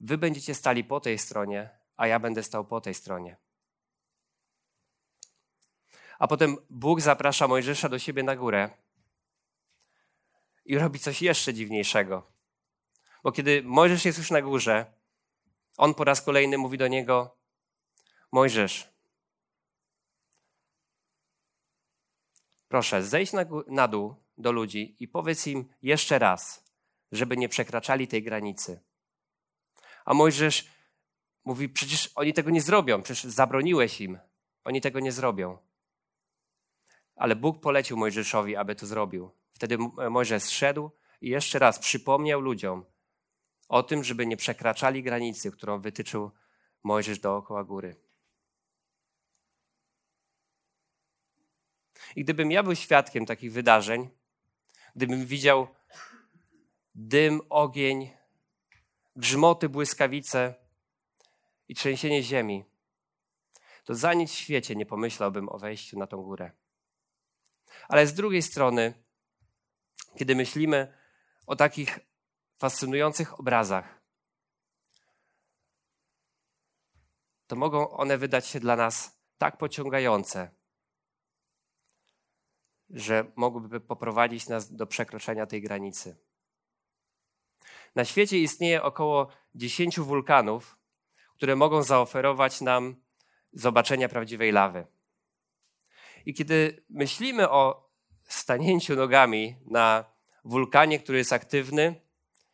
wy 0.00 0.18
będziecie 0.18 0.54
stali 0.54 0.84
po 0.84 1.00
tej 1.00 1.18
stronie, 1.18 1.70
a 1.96 2.06
ja 2.06 2.18
będę 2.18 2.42
stał 2.42 2.64
po 2.64 2.80
tej 2.80 2.94
stronie. 2.94 3.36
A 6.18 6.28
potem 6.28 6.56
Bóg 6.70 7.00
zaprasza 7.00 7.48
Mojżesza 7.48 7.88
do 7.88 7.98
siebie 7.98 8.22
na 8.22 8.36
górę 8.36 8.70
i 10.70 10.78
robi 10.78 10.98
coś 10.98 11.22
jeszcze 11.22 11.54
dziwniejszego. 11.54 12.32
Bo 13.22 13.32
kiedy 13.32 13.62
Mojżesz 13.62 14.04
jest 14.04 14.18
już 14.18 14.30
na 14.30 14.42
górze, 14.42 14.86
on 15.76 15.94
po 15.94 16.04
raz 16.04 16.22
kolejny 16.22 16.58
mówi 16.58 16.78
do 16.78 16.88
niego: 16.88 17.36
Mojżesz, 18.32 18.92
proszę, 22.68 23.02
zejdź 23.02 23.32
na, 23.32 23.44
na 23.66 23.88
dół 23.88 24.14
do 24.38 24.52
ludzi 24.52 24.96
i 25.00 25.08
powiedz 25.08 25.46
im 25.46 25.68
jeszcze 25.82 26.18
raz, 26.18 26.64
żeby 27.12 27.36
nie 27.36 27.48
przekraczali 27.48 28.08
tej 28.08 28.22
granicy. 28.22 28.80
A 30.04 30.14
Mojżesz 30.14 30.68
mówi: 31.44 31.68
Przecież 31.68 32.10
oni 32.14 32.32
tego 32.32 32.50
nie 32.50 32.62
zrobią, 32.62 33.02
przecież 33.02 33.32
zabroniłeś 33.32 34.00
im. 34.00 34.18
Oni 34.64 34.80
tego 34.80 35.00
nie 35.00 35.12
zrobią. 35.12 35.58
Ale 37.16 37.36
Bóg 37.36 37.60
polecił 37.60 37.96
Mojżeszowi, 37.96 38.56
aby 38.56 38.74
to 38.74 38.86
zrobił. 38.86 39.39
Wtedy 39.60 39.78
Mojżesz 40.10 40.42
zszedł 40.42 40.90
i 41.20 41.28
jeszcze 41.28 41.58
raz 41.58 41.78
przypomniał 41.78 42.40
ludziom 42.40 42.84
o 43.68 43.82
tym, 43.82 44.04
żeby 44.04 44.26
nie 44.26 44.36
przekraczali 44.36 45.02
granicy, 45.02 45.50
którą 45.50 45.80
wytyczył 45.80 46.30
Mojżesz 46.82 47.18
dookoła 47.18 47.64
góry. 47.64 47.96
I 52.16 52.24
gdybym 52.24 52.50
ja 52.50 52.62
był 52.62 52.74
świadkiem 52.74 53.26
takich 53.26 53.52
wydarzeń, 53.52 54.08
gdybym 54.96 55.26
widział 55.26 55.68
dym, 56.94 57.40
ogień, 57.50 58.10
grzmoty, 59.16 59.68
błyskawice 59.68 60.54
i 61.68 61.74
trzęsienie 61.74 62.22
ziemi, 62.22 62.64
to 63.84 63.94
za 63.94 64.14
nic 64.14 64.30
w 64.30 64.34
świecie 64.34 64.76
nie 64.76 64.86
pomyślałbym 64.86 65.48
o 65.48 65.58
wejściu 65.58 65.98
na 65.98 66.06
tą 66.06 66.22
górę. 66.22 66.50
Ale 67.88 68.06
z 68.06 68.14
drugiej 68.14 68.42
strony, 68.42 69.09
kiedy 70.18 70.36
myślimy 70.36 70.94
o 71.46 71.56
takich 71.56 72.00
fascynujących 72.58 73.40
obrazach, 73.40 74.00
to 77.46 77.56
mogą 77.56 77.90
one 77.90 78.18
wydać 78.18 78.46
się 78.46 78.60
dla 78.60 78.76
nas 78.76 79.20
tak 79.38 79.56
pociągające, 79.56 80.50
że 82.90 83.32
mogłyby 83.36 83.80
poprowadzić 83.80 84.48
nas 84.48 84.74
do 84.74 84.86
przekroczenia 84.86 85.46
tej 85.46 85.62
granicy. 85.62 86.16
Na 87.94 88.04
świecie 88.04 88.38
istnieje 88.38 88.82
około 88.82 89.28
10 89.54 90.00
wulkanów, 90.00 90.78
które 91.36 91.56
mogą 91.56 91.82
zaoferować 91.82 92.60
nam 92.60 93.02
zobaczenia 93.52 94.08
prawdziwej 94.08 94.52
lawy. 94.52 94.86
I 96.26 96.34
kiedy 96.34 96.84
myślimy 96.90 97.50
o 97.50 97.89
stanięciu 98.32 98.96
nogami 98.96 99.56
na 99.66 100.04
wulkanie, 100.44 100.98
który 100.98 101.18
jest 101.18 101.32
aktywny 101.32 102.00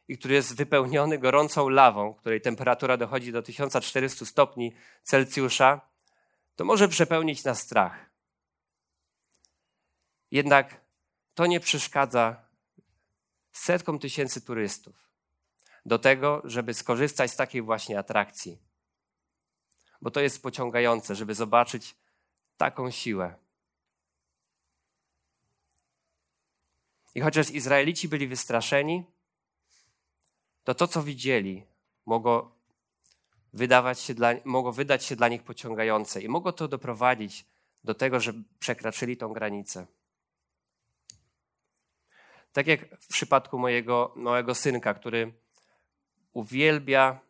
i 0.09 0.19
który 0.19 0.35
jest 0.35 0.57
wypełniony 0.57 1.19
gorącą 1.19 1.69
lawą, 1.69 2.15
której 2.15 2.41
temperatura 2.41 2.97
dochodzi 2.97 3.33
do 3.33 3.43
1400 3.43 4.27
stopni 4.27 4.75
Celsjusza, 5.03 5.81
to 6.57 6.65
może 6.65 6.89
przepełnić 6.89 7.45
nas 7.45 7.61
strach. 7.61 8.11
Jednak 10.31 10.81
to 11.35 11.47
nie 11.47 11.61
przeszkadza 11.61 12.45
setkom 13.53 13.99
tysięcy 13.99 14.41
turystów 14.41 15.11
do 15.87 15.99
tego, 15.99 16.43
żeby 16.45 16.75
skorzystać 16.75 17.31
z 17.31 17.37
takiej 17.37 17.63
właśnie 17.63 17.99
atrakcji. 17.99 18.59
Bo 20.03 20.11
to 20.11 20.21
jest 20.21 20.43
pociągające, 20.43 21.15
żeby 21.15 21.35
zobaczyć 21.35 21.97
taką 22.57 22.91
siłę. 22.91 23.46
I 27.17 27.21
chociaż 27.21 27.51
Izraelici 27.51 28.09
byli 28.09 28.29
wystraszeni, 28.29 29.05
to 30.65 30.75
to, 30.75 30.89
co 30.89 31.03
widzieli, 31.03 31.67
mogło, 32.07 32.57
wydawać 33.53 34.01
się 34.01 34.15
dla, 34.15 34.35
mogło 34.45 34.73
wydać 34.73 35.05
się 35.05 35.17
dla 35.17 35.29
nich 35.29 35.43
pociągające 35.43 36.23
i 36.23 36.29
mogło 36.29 36.53
to 36.53 36.69
doprowadzić 36.69 37.45
do 37.85 37.95
tego, 37.95 38.21
że 38.21 38.33
przekroczyli 38.59 39.17
tą 39.17 39.33
granicę. 39.33 39.87
Tak 42.53 42.67
jak 42.67 43.01
w 43.01 43.07
przypadku 43.07 43.59
mojego 43.59 44.13
małego 44.17 44.55
synka, 44.55 44.95
który 44.95 45.33
uwielbia 46.33 47.21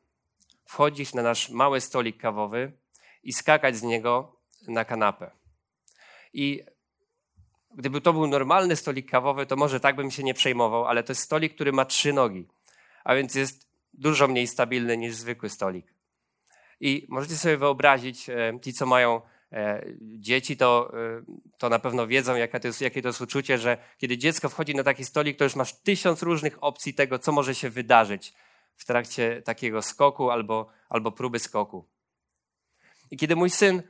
wchodzić 0.64 1.14
na 1.14 1.22
nasz 1.22 1.50
mały 1.50 1.80
stolik 1.80 2.20
kawowy 2.20 2.72
i 3.22 3.32
skakać 3.32 3.76
z 3.76 3.82
niego 3.82 4.36
na 4.68 4.84
kanapę. 4.84 5.30
I 6.32 6.64
gdyby 7.76 8.00
to 8.00 8.12
był 8.12 8.26
normalny 8.26 8.76
stolik 8.76 9.10
kawowy, 9.10 9.46
to 9.46 9.56
może 9.56 9.80
tak 9.80 9.96
bym 9.96 10.10
się 10.10 10.22
nie 10.22 10.34
przejmował, 10.34 10.84
ale 10.84 11.02
to 11.02 11.10
jest 11.10 11.22
stolik, 11.22 11.54
który 11.54 11.72
ma 11.72 11.84
trzy 11.84 12.12
nogi, 12.12 12.48
a 13.04 13.14
więc 13.14 13.34
jest 13.34 13.68
dużo 13.94 14.28
mniej 14.28 14.46
stabilny 14.46 14.96
niż 14.96 15.14
zwykły 15.14 15.48
stolik. 15.48 15.94
I 16.80 17.06
możecie 17.08 17.36
sobie 17.36 17.56
wyobrazić, 17.56 18.30
e, 18.30 18.52
ci 18.64 18.72
co 18.72 18.86
mają 18.86 19.20
e, 19.52 19.86
dzieci, 20.00 20.56
to, 20.56 20.92
e, 20.94 21.22
to 21.58 21.68
na 21.68 21.78
pewno 21.78 22.06
wiedzą, 22.06 22.36
jakie 22.36 22.60
to, 22.60 22.68
jest, 22.68 22.80
jakie 22.80 23.02
to 23.02 23.08
jest 23.08 23.20
uczucie, 23.20 23.58
że 23.58 23.78
kiedy 23.98 24.18
dziecko 24.18 24.48
wchodzi 24.48 24.74
na 24.74 24.84
taki 24.84 25.04
stolik, 25.04 25.38
to 25.38 25.44
już 25.44 25.56
masz 25.56 25.72
tysiąc 25.72 26.22
różnych 26.22 26.64
opcji 26.64 26.94
tego, 26.94 27.18
co 27.18 27.32
może 27.32 27.54
się 27.54 27.70
wydarzyć 27.70 28.34
w 28.76 28.84
trakcie 28.84 29.42
takiego 29.42 29.82
skoku 29.82 30.30
albo, 30.30 30.68
albo 30.88 31.12
próby 31.12 31.38
skoku. 31.38 31.84
I 33.10 33.16
kiedy 33.16 33.36
mój 33.36 33.50
syn, 33.50 33.82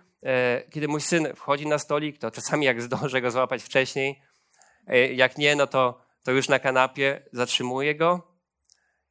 kiedy 0.70 0.88
mój 0.88 1.00
syn 1.00 1.28
wchodzi 1.36 1.66
na 1.66 1.78
stolik, 1.78 2.18
to 2.18 2.30
czasami 2.30 2.66
jak 2.66 2.82
zdążę 2.82 3.20
go 3.20 3.30
złapać 3.30 3.62
wcześniej, 3.62 4.22
e, 4.86 5.12
jak 5.12 5.38
nie, 5.38 5.56
no 5.56 5.66
to, 5.66 6.00
to 6.22 6.32
już 6.32 6.48
na 6.48 6.58
kanapie 6.58 7.22
zatrzymuję 7.32 7.94
go 7.94 8.36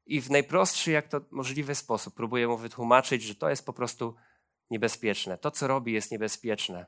i 0.05 0.21
w 0.21 0.29
najprostszy 0.29 0.91
jak 0.91 1.07
to 1.07 1.21
możliwy 1.31 1.75
sposób 1.75 2.13
próbuję 2.15 2.47
mu 2.47 2.57
wytłumaczyć, 2.57 3.23
że 3.23 3.35
to 3.35 3.49
jest 3.49 3.65
po 3.65 3.73
prostu 3.73 4.15
niebezpieczne. 4.69 5.37
To, 5.37 5.51
co 5.51 5.67
robi, 5.67 5.93
jest 5.93 6.11
niebezpieczne. 6.11 6.85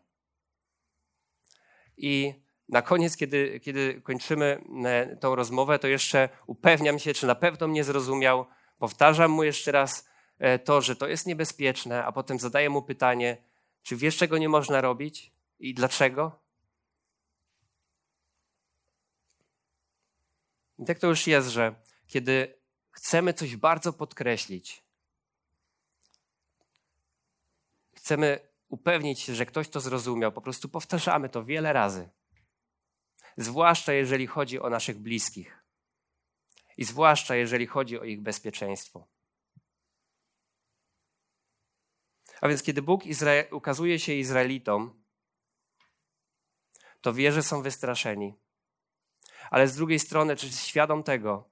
I 1.98 2.34
na 2.70 2.82
koniec, 2.82 3.18
kiedy, 3.18 3.60
kiedy 3.60 4.02
kończymy 4.02 4.62
e, 4.86 5.16
tą 5.16 5.36
rozmowę, 5.36 5.80
to 5.80 5.88
jeszcze 5.88 6.30
upewniam 6.48 7.00
się, 7.00 7.14
czy 7.14 7.28
na 7.28 7.36
pewno 7.36 7.68
mnie 7.68 7.84
zrozumiał, 7.84 8.46
Powtarzam 8.78 9.32
mu 9.32 9.44
jeszcze 9.44 9.72
raz 9.72 10.10
e, 10.40 10.60
to, 10.60 10.82
że 10.82 10.96
to 10.96 11.08
jest 11.08 11.28
niebezpieczne, 11.28 12.06
a 12.06 12.12
potem 12.12 12.40
zadaję 12.40 12.70
mu 12.70 12.82
pytanie, 12.82 13.38
czy 13.88 13.96
wiesz, 13.96 14.18
czego 14.18 14.38
nie 14.38 14.50
można 14.50 14.82
robić 14.82 15.32
i 15.60 15.74
dlaczego? 15.74 16.40
I 20.80 20.86
tak 20.86 21.00
to 21.00 21.08
już 21.08 21.28
jest, 21.28 21.50
że 21.50 21.76
kiedy 22.08 22.58
chcemy 22.92 23.34
coś 23.34 23.56
bardzo 23.56 23.94
podkreślić, 23.94 24.84
chcemy 27.94 28.40
upewnić 28.70 29.20
się, 29.20 29.36
że 29.36 29.46
ktoś 29.46 29.70
to 29.70 29.80
zrozumiał, 29.80 30.32
po 30.32 30.42
prostu 30.42 30.70
powtarzamy 30.70 31.30
to 31.30 31.44
wiele 31.44 31.74
razy. 31.74 32.10
Zwłaszcza 33.38 33.94
jeżeli 33.94 34.28
chodzi 34.28 34.60
o 34.60 34.70
naszych 34.70 35.00
bliskich 35.00 35.64
i 36.78 36.84
zwłaszcza 36.84 37.36
jeżeli 37.36 37.68
chodzi 37.68 38.00
o 38.00 38.04
ich 38.04 38.22
bezpieczeństwo. 38.22 39.17
A 42.42 42.48
więc 42.48 42.64
kiedy 42.64 42.82
Bóg 42.82 43.04
ukazuje 43.52 44.00
się 44.00 44.14
Izraelitom, 44.14 45.04
to 47.02 47.14
wie, 47.14 47.32
że 47.32 47.44
są 47.44 47.62
wystraszeni. 47.62 48.34
Ale 49.50 49.68
z 49.68 49.76
drugiej 49.76 50.00
strony, 50.00 50.36
czy 50.36 50.50
świadom 50.50 51.04
tego, 51.04 51.50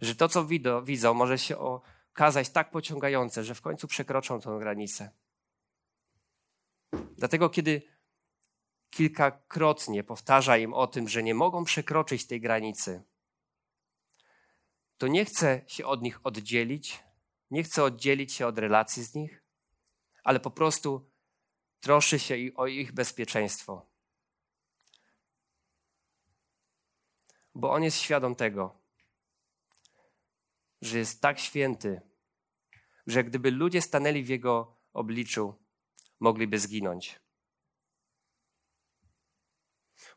że 0.00 0.14
to, 0.14 0.28
co 0.28 0.44
widzą, 0.44 0.84
widzą 0.84 1.14
może 1.14 1.38
się 1.38 1.58
okazać 1.58 2.50
tak 2.50 2.70
pociągające, 2.70 3.44
że 3.44 3.54
w 3.54 3.60
końcu 3.60 3.88
przekroczą 3.88 4.40
tę 4.40 4.56
granicę. 4.60 5.10
Dlatego, 6.92 7.50
kiedy 7.50 7.82
kilkakrotnie 8.90 10.04
powtarza 10.04 10.56
im 10.56 10.74
o 10.74 10.86
tym, 10.86 11.08
że 11.08 11.22
nie 11.22 11.34
mogą 11.34 11.64
przekroczyć 11.64 12.26
tej 12.26 12.40
granicy, 12.40 13.02
to 14.98 15.08
nie 15.08 15.24
chce 15.24 15.64
się 15.66 15.86
od 15.86 16.02
nich 16.02 16.26
oddzielić, 16.26 17.04
nie 17.50 17.62
chce 17.62 17.84
oddzielić 17.84 18.32
się 18.32 18.46
od 18.46 18.58
relacji 18.58 19.04
z 19.04 19.14
nich, 19.14 19.41
ale 20.22 20.40
po 20.40 20.50
prostu 20.50 21.10
troszy 21.80 22.18
się 22.18 22.36
o 22.54 22.66
ich 22.66 22.92
bezpieczeństwo. 22.92 23.86
Bo 27.54 27.72
on 27.72 27.82
jest 27.82 27.98
świadom 27.98 28.34
tego, 28.34 28.78
że 30.80 30.98
jest 30.98 31.20
tak 31.20 31.38
święty, 31.38 32.00
że 33.06 33.24
gdyby 33.24 33.50
ludzie 33.50 33.82
stanęli 33.82 34.22
w 34.22 34.28
jego 34.28 34.76
obliczu, 34.92 35.54
mogliby 36.20 36.58
zginąć. 36.58 37.20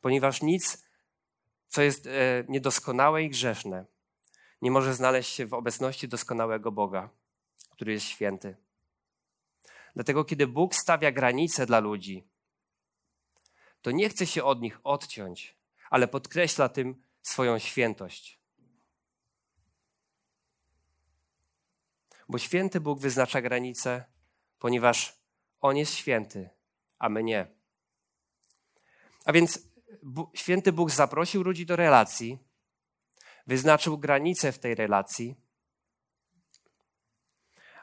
Ponieważ 0.01 0.41
nic, 0.41 0.85
co 1.67 1.81
jest 1.81 2.07
e, 2.07 2.11
niedoskonałe 2.47 3.23
i 3.23 3.29
grzeszne, 3.29 3.85
nie 4.61 4.71
może 4.71 4.93
znaleźć 4.93 5.35
się 5.35 5.45
w 5.45 5.53
obecności 5.53 6.07
doskonałego 6.07 6.71
Boga, 6.71 7.09
który 7.71 7.91
jest 7.91 8.05
święty. 8.05 8.64
Dlatego, 9.95 10.25
kiedy 10.25 10.47
Bóg 10.47 10.75
stawia 10.75 11.11
granice 11.11 11.65
dla 11.65 11.79
ludzi, 11.79 12.27
to 13.81 13.91
nie 13.91 14.09
chce 14.09 14.25
się 14.25 14.43
od 14.43 14.61
nich 14.61 14.79
odciąć, 14.83 15.57
ale 15.89 16.07
podkreśla 16.07 16.69
tym 16.69 17.01
swoją 17.21 17.59
świętość. 17.59 18.39
Bo 22.29 22.37
święty 22.37 22.79
Bóg 22.79 22.99
wyznacza 22.99 23.41
granice, 23.41 24.05
ponieważ 24.59 25.19
On 25.61 25.77
jest 25.77 25.93
święty, 25.93 26.49
a 26.99 27.09
my 27.09 27.23
nie. 27.23 27.47
A 29.25 29.33
więc 29.33 29.59
święty 30.33 30.71
Bóg 30.71 30.91
zaprosił 30.91 31.43
ludzi 31.43 31.65
do 31.65 31.75
relacji, 31.75 32.39
wyznaczył 33.47 33.97
granice 33.97 34.51
w 34.51 34.59
tej 34.59 34.75
relacji, 34.75 35.35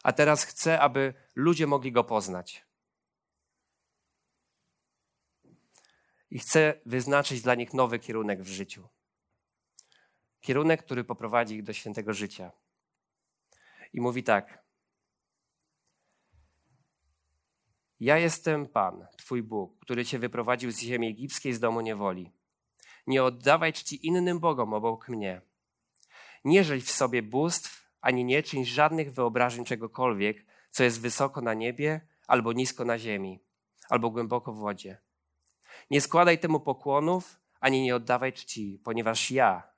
a 0.03 0.13
teraz 0.13 0.45
chce, 0.45 0.81
aby 0.81 1.15
ludzie 1.35 1.67
mogli 1.67 1.93
go 1.93 2.05
poznać. 2.05 2.67
I 6.31 6.39
chce 6.39 6.81
wyznaczyć 6.87 7.43
dla 7.43 7.55
nich 7.55 7.75
nowy 7.75 7.99
kierunek 7.99 8.43
w 8.43 8.49
życiu. 8.49 8.89
Kierunek, 10.41 10.85
który 10.85 11.05
poprowadzi 11.05 11.55
ich 11.55 11.63
do 11.63 11.73
świętego 11.73 12.13
życia. 12.13 12.53
I 13.93 14.01
mówi 14.01 14.23
tak: 14.23 14.65
Ja 18.01 18.19
jestem 18.19 18.67
Pan, 18.67 19.07
Twój 19.17 19.43
Bóg, 19.43 19.79
który 19.81 20.05
Cię 20.05 20.19
wyprowadził 20.19 20.71
z 20.71 20.79
ziemi 20.79 21.09
egipskiej, 21.09 21.53
z 21.53 21.61
domu 21.61 21.81
niewoli. 21.81 22.33
Nie 23.07 23.25
oddawaj 23.25 23.73
czci 23.73 24.07
innym 24.07 24.41
bogom 24.41 24.75
obok 24.75 25.09
mnie. 25.09 25.41
Nie 26.45 26.65
żeś 26.65 26.85
w 26.85 26.91
sobie 26.91 27.23
bóstw, 27.23 27.82
ani 28.03 28.25
nie 28.25 28.43
czyń 28.43 28.65
żadnych 28.65 29.13
wyobrażeń 29.13 29.65
czegokolwiek, 29.65 30.45
co 30.71 30.85
jest 30.85 31.01
wysoko 31.01 31.41
na 31.41 31.55
niebie, 31.55 32.01
albo 32.27 32.53
nisko 32.53 32.85
na 32.85 32.99
ziemi, 32.99 33.41
albo 33.89 34.11
głęboko 34.11 34.53
w 34.53 34.59
wodzie. 34.59 34.99
Nie 35.91 36.01
składaj 36.01 36.39
temu 36.39 36.61
pokłonów, 36.61 37.41
ani 37.61 37.83
nie 37.83 37.97
oddawaj 37.97 38.33
czci, 38.33 38.81
ponieważ 38.85 39.31
ja, 39.31 39.73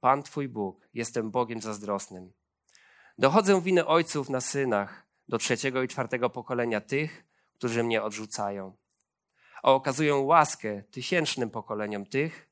Pan 0.00 0.22
Twój 0.22 0.48
Bóg, 0.48 0.88
jestem 0.94 1.30
Bogiem 1.30 1.60
zazdrosnym. 1.60 2.32
Dochodzę 3.18 3.62
winy 3.62 3.86
ojców 3.86 4.28
na 4.28 4.40
synach 4.40 5.06
do 5.28 5.38
trzeciego 5.38 5.82
i 5.82 5.88
czwartego 5.88 6.30
pokolenia 6.30 6.80
tych, 6.80 7.24
którzy 7.54 7.82
mnie 7.82 8.02
odrzucają, 8.02 8.76
a 9.62 9.72
okazuję 9.72 10.14
łaskę 10.14 10.82
tysięcznym 10.82 11.50
pokoleniom 11.50 12.06
tych, 12.06 12.50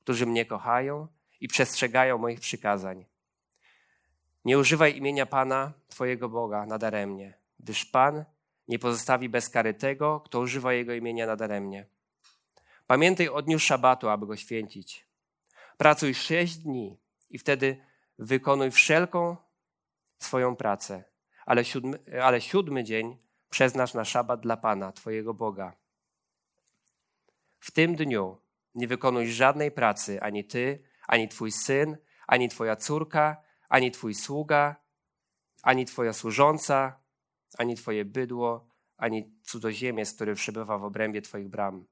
którzy 0.00 0.26
mnie 0.26 0.44
kochają 0.44 1.08
i 1.40 1.48
przestrzegają 1.48 2.18
moich 2.18 2.40
przykazań. 2.40 3.06
Nie 4.46 4.58
używaj 4.58 4.96
imienia 4.96 5.26
Pana, 5.26 5.72
Twojego 5.88 6.28
Boga, 6.28 6.66
nadaremnie, 6.66 7.38
gdyż 7.60 7.84
Pan 7.84 8.24
nie 8.68 8.78
pozostawi 8.78 9.28
bez 9.28 9.50
kary 9.50 9.74
tego, 9.74 10.20
kto 10.20 10.40
używa 10.40 10.72
Jego 10.72 10.92
imienia 10.92 11.26
nadaremnie. 11.26 11.86
Pamiętaj 12.86 13.28
o 13.28 13.42
dniu 13.42 13.58
szabatu, 13.58 14.08
aby 14.08 14.26
go 14.26 14.36
święcić. 14.36 15.06
Pracuj 15.76 16.14
sześć 16.14 16.56
dni 16.56 16.98
i 17.30 17.38
wtedy 17.38 17.84
wykonuj 18.18 18.70
wszelką 18.70 19.36
swoją 20.18 20.56
pracę, 20.56 21.04
ale 21.46 21.64
siódmy, 21.64 21.98
ale 22.22 22.40
siódmy 22.40 22.84
dzień 22.84 23.18
przeznacz 23.50 23.94
na 23.94 24.04
szabat 24.04 24.40
dla 24.40 24.56
Pana, 24.56 24.92
Twojego 24.92 25.34
Boga. 25.34 25.76
W 27.60 27.70
tym 27.70 27.96
dniu 27.96 28.38
nie 28.74 28.88
wykonuj 28.88 29.26
żadnej 29.26 29.70
pracy, 29.70 30.22
ani 30.22 30.44
Ty, 30.44 30.84
ani 31.06 31.28
Twój 31.28 31.52
syn, 31.52 31.96
ani 32.26 32.48
Twoja 32.48 32.76
córka, 32.76 33.45
ani 33.68 33.90
Twój 33.90 34.14
sługa, 34.14 34.76
ani 35.62 35.84
Twoja 35.84 36.12
służąca, 36.12 37.00
ani 37.58 37.76
Twoje 37.76 38.04
bydło, 38.04 38.68
ani 38.96 39.40
cudzoziemiec, 39.42 40.14
który 40.14 40.34
przebywa 40.34 40.78
w 40.78 40.84
obrębie 40.84 41.22
Twoich 41.22 41.48
bram. 41.48 41.86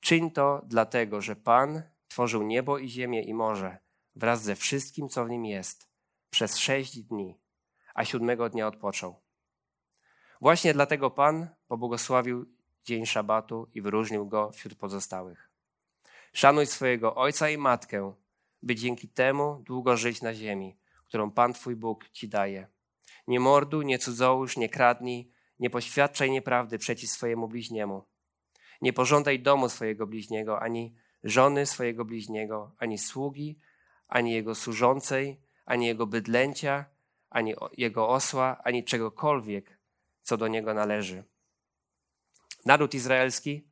Czyń 0.00 0.30
to 0.30 0.62
dlatego, 0.66 1.20
że 1.20 1.36
Pan 1.36 1.82
tworzył 2.08 2.42
niebo 2.42 2.78
i 2.78 2.88
ziemię 2.88 3.22
i 3.22 3.34
morze 3.34 3.78
wraz 4.16 4.42
ze 4.42 4.56
wszystkim, 4.56 5.08
co 5.08 5.24
w 5.24 5.30
nim 5.30 5.44
jest, 5.44 5.88
przez 6.30 6.56
sześć 6.56 7.02
dni, 7.02 7.40
a 7.94 8.04
siódmego 8.04 8.48
dnia 8.48 8.66
odpoczął. 8.66 9.20
Właśnie 10.40 10.74
dlatego 10.74 11.10
Pan 11.10 11.48
pobłogosławił 11.68 12.46
dzień 12.84 13.06
szabatu 13.06 13.68
i 13.74 13.80
wyróżnił 13.80 14.26
go 14.26 14.52
wśród 14.52 14.74
pozostałych. 14.74 15.50
Szanuj 16.32 16.66
swojego 16.66 17.14
ojca 17.14 17.50
i 17.50 17.58
matkę, 17.58 18.14
by 18.62 18.74
dzięki 18.74 19.08
temu 19.08 19.62
długo 19.66 19.96
żyć 19.96 20.22
na 20.22 20.34
ziemi, 20.34 20.78
którą 21.08 21.30
Pan 21.30 21.52
Twój 21.52 21.76
Bóg 21.76 22.08
Ci 22.08 22.28
daje. 22.28 22.68
Nie 23.26 23.40
morduj, 23.40 23.86
nie 23.86 23.98
cudzołóż, 23.98 24.56
nie 24.56 24.68
kradnij, 24.68 25.30
nie 25.58 25.70
poświadczaj 25.70 26.30
nieprawdy 26.30 26.78
przeciw 26.78 27.10
swojemu 27.10 27.48
bliźniemu. 27.48 28.04
Nie 28.82 28.92
pożądaj 28.92 29.40
domu 29.40 29.68
swojego 29.68 30.06
bliźniego, 30.06 30.60
ani 30.60 30.94
żony 31.24 31.66
swojego 31.66 32.04
bliźniego, 32.04 32.74
ani 32.78 32.98
sługi, 32.98 33.58
ani 34.08 34.32
jego 34.32 34.54
służącej, 34.54 35.40
ani 35.64 35.86
jego 35.86 36.06
bydlęcia, 36.06 36.84
ani 37.30 37.54
jego 37.76 38.08
osła, 38.08 38.60
ani 38.64 38.84
czegokolwiek, 38.84 39.78
co 40.22 40.36
do 40.36 40.48
niego 40.48 40.74
należy. 40.74 41.24
Naród 42.64 42.94
izraelski 42.94 43.68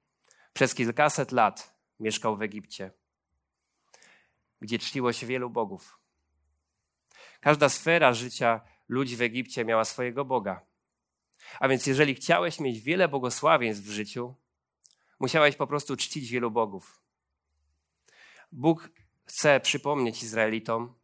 przez 0.53 0.75
kilkaset 0.75 1.33
lat 1.33 1.77
mieszkał 2.01 2.37
w 2.37 2.42
Egipcie, 2.42 2.90
gdzie 4.61 4.79
czciło 4.79 5.12
się 5.12 5.27
wielu 5.27 5.51
bogów. 5.51 5.99
Każda 7.40 7.69
sfera 7.69 8.12
życia 8.12 8.61
ludzi 8.88 9.16
w 9.16 9.23
Egipcie 9.23 9.64
miała 9.64 9.85
swojego 9.85 10.25
Boga. 10.25 10.61
A 11.61 11.69
więc 11.69 11.87
jeżeli 11.87 12.14
chciałeś 12.14 12.61
mieć 12.61 12.81
wiele 12.81 13.09
błogosławieństw 13.09 13.85
w 13.85 13.90
życiu, 13.90 14.35
musiałeś 15.21 15.57
po 15.57 15.66
prostu 15.66 15.97
czcić 15.97 16.31
wielu 16.31 16.51
bogów. 16.51 17.01
Bóg 18.53 18.90
chce 19.25 19.61
przypomnieć 19.61 20.23
Izraelitom, 20.23 20.95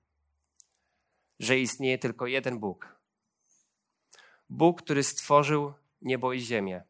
że 1.38 1.59
istnieje 1.59 1.99
tylko 1.99 2.27
jeden 2.27 2.59
Bóg. 2.59 2.97
Bóg, 4.51 4.83
który 4.83 5.03
stworzył 5.03 5.73
niebo 6.03 6.33
i 6.33 6.41
ziemię, 6.41 6.83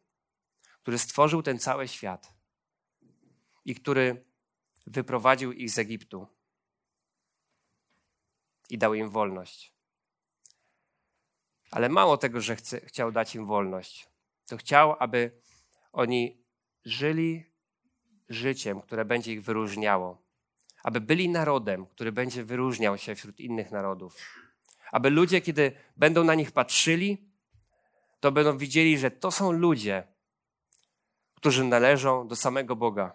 który 0.83 0.99
stworzył 0.99 1.43
ten 1.43 1.59
cały 1.59 1.89
świat 1.89 2.35
i 3.65 3.75
który 3.75 4.25
wyprowadził 4.87 5.53
ich 5.53 5.71
z 5.71 5.79
Egiptu 5.79 6.27
i 8.73 8.79
dał 8.79 8.95
im 8.95 9.09
wolność. 9.11 9.73
Ale 11.71 11.89
mało 11.89 12.17
tego, 12.17 12.41
że 12.41 12.57
chce, 12.57 12.81
chciał 12.81 13.13
dać 13.13 13.35
im 13.35 13.47
wolność, 13.47 14.09
to 14.47 14.57
chciał, 14.57 14.97
aby 14.99 15.41
oni 15.93 16.45
żyli 16.85 17.45
życiem, 18.29 18.81
które 18.81 19.05
będzie 19.05 19.33
ich 19.33 19.45
wyróżniało. 19.45 20.23
Aby 20.83 21.01
byli 21.01 21.29
narodem, 21.29 21.87
który 21.87 22.13
będzie 22.13 22.45
wyróżniał 22.45 22.99
się 22.99 23.15
wśród 23.15 23.41
innych 23.41 23.71
narodów. 23.71 24.17
Aby 24.93 25.11
ludzie, 25.11 25.41
kiedy 25.41 25.73
będą 25.97 26.25
na 26.25 26.35
nich 26.35 26.53
patrzyli, 26.53 27.19
to 28.21 28.33
będą 28.33 28.59
widzieli, 28.59 28.99
że 28.99 29.11
to 29.11 29.31
są 29.31 29.53
ludzie, 29.53 30.07
którzy 31.35 31.65
należą 31.65 32.29
do 32.29 32.37
samego 32.37 32.77
Boga. 32.77 33.13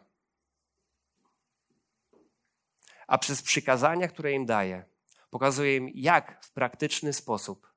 A 3.07 3.17
przez 3.17 3.41
przykazania, 3.41 4.07
które 4.07 4.31
im 4.33 4.45
daje, 4.45 4.96
pokazuje 5.37 5.75
im, 5.75 5.89
jak 5.93 6.45
w 6.45 6.51
praktyczny 6.51 7.13
sposób 7.13 7.73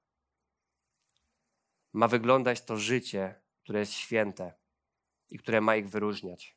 ma 1.92 2.08
wyglądać 2.08 2.64
to 2.64 2.76
życie, 2.76 3.40
które 3.62 3.80
jest 3.80 3.92
święte 3.92 4.54
i 5.30 5.38
które 5.38 5.60
ma 5.60 5.76
ich 5.76 5.88
wyróżniać. 5.88 6.56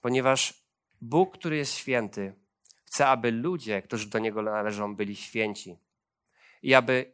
Ponieważ 0.00 0.64
Bóg, 1.00 1.38
który 1.38 1.56
jest 1.56 1.74
święty, 1.74 2.34
chce, 2.84 3.06
aby 3.06 3.30
ludzie, 3.30 3.82
którzy 3.82 4.08
do 4.08 4.18
Niego 4.18 4.42
należą, 4.42 4.96
byli 4.96 5.16
święci. 5.16 5.78
I 6.62 6.74
aby 6.74 7.12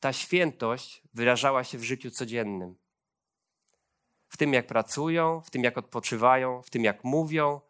ta 0.00 0.12
świętość 0.12 1.02
wyrażała 1.12 1.64
się 1.64 1.78
w 1.78 1.84
życiu 1.84 2.10
codziennym. 2.10 2.76
W 4.28 4.36
tym, 4.36 4.52
jak 4.52 4.66
pracują, 4.66 5.40
w 5.40 5.50
tym, 5.50 5.64
jak 5.64 5.78
odpoczywają, 5.78 6.62
w 6.62 6.70
tym, 6.70 6.84
jak 6.84 7.04
mówią, 7.04 7.60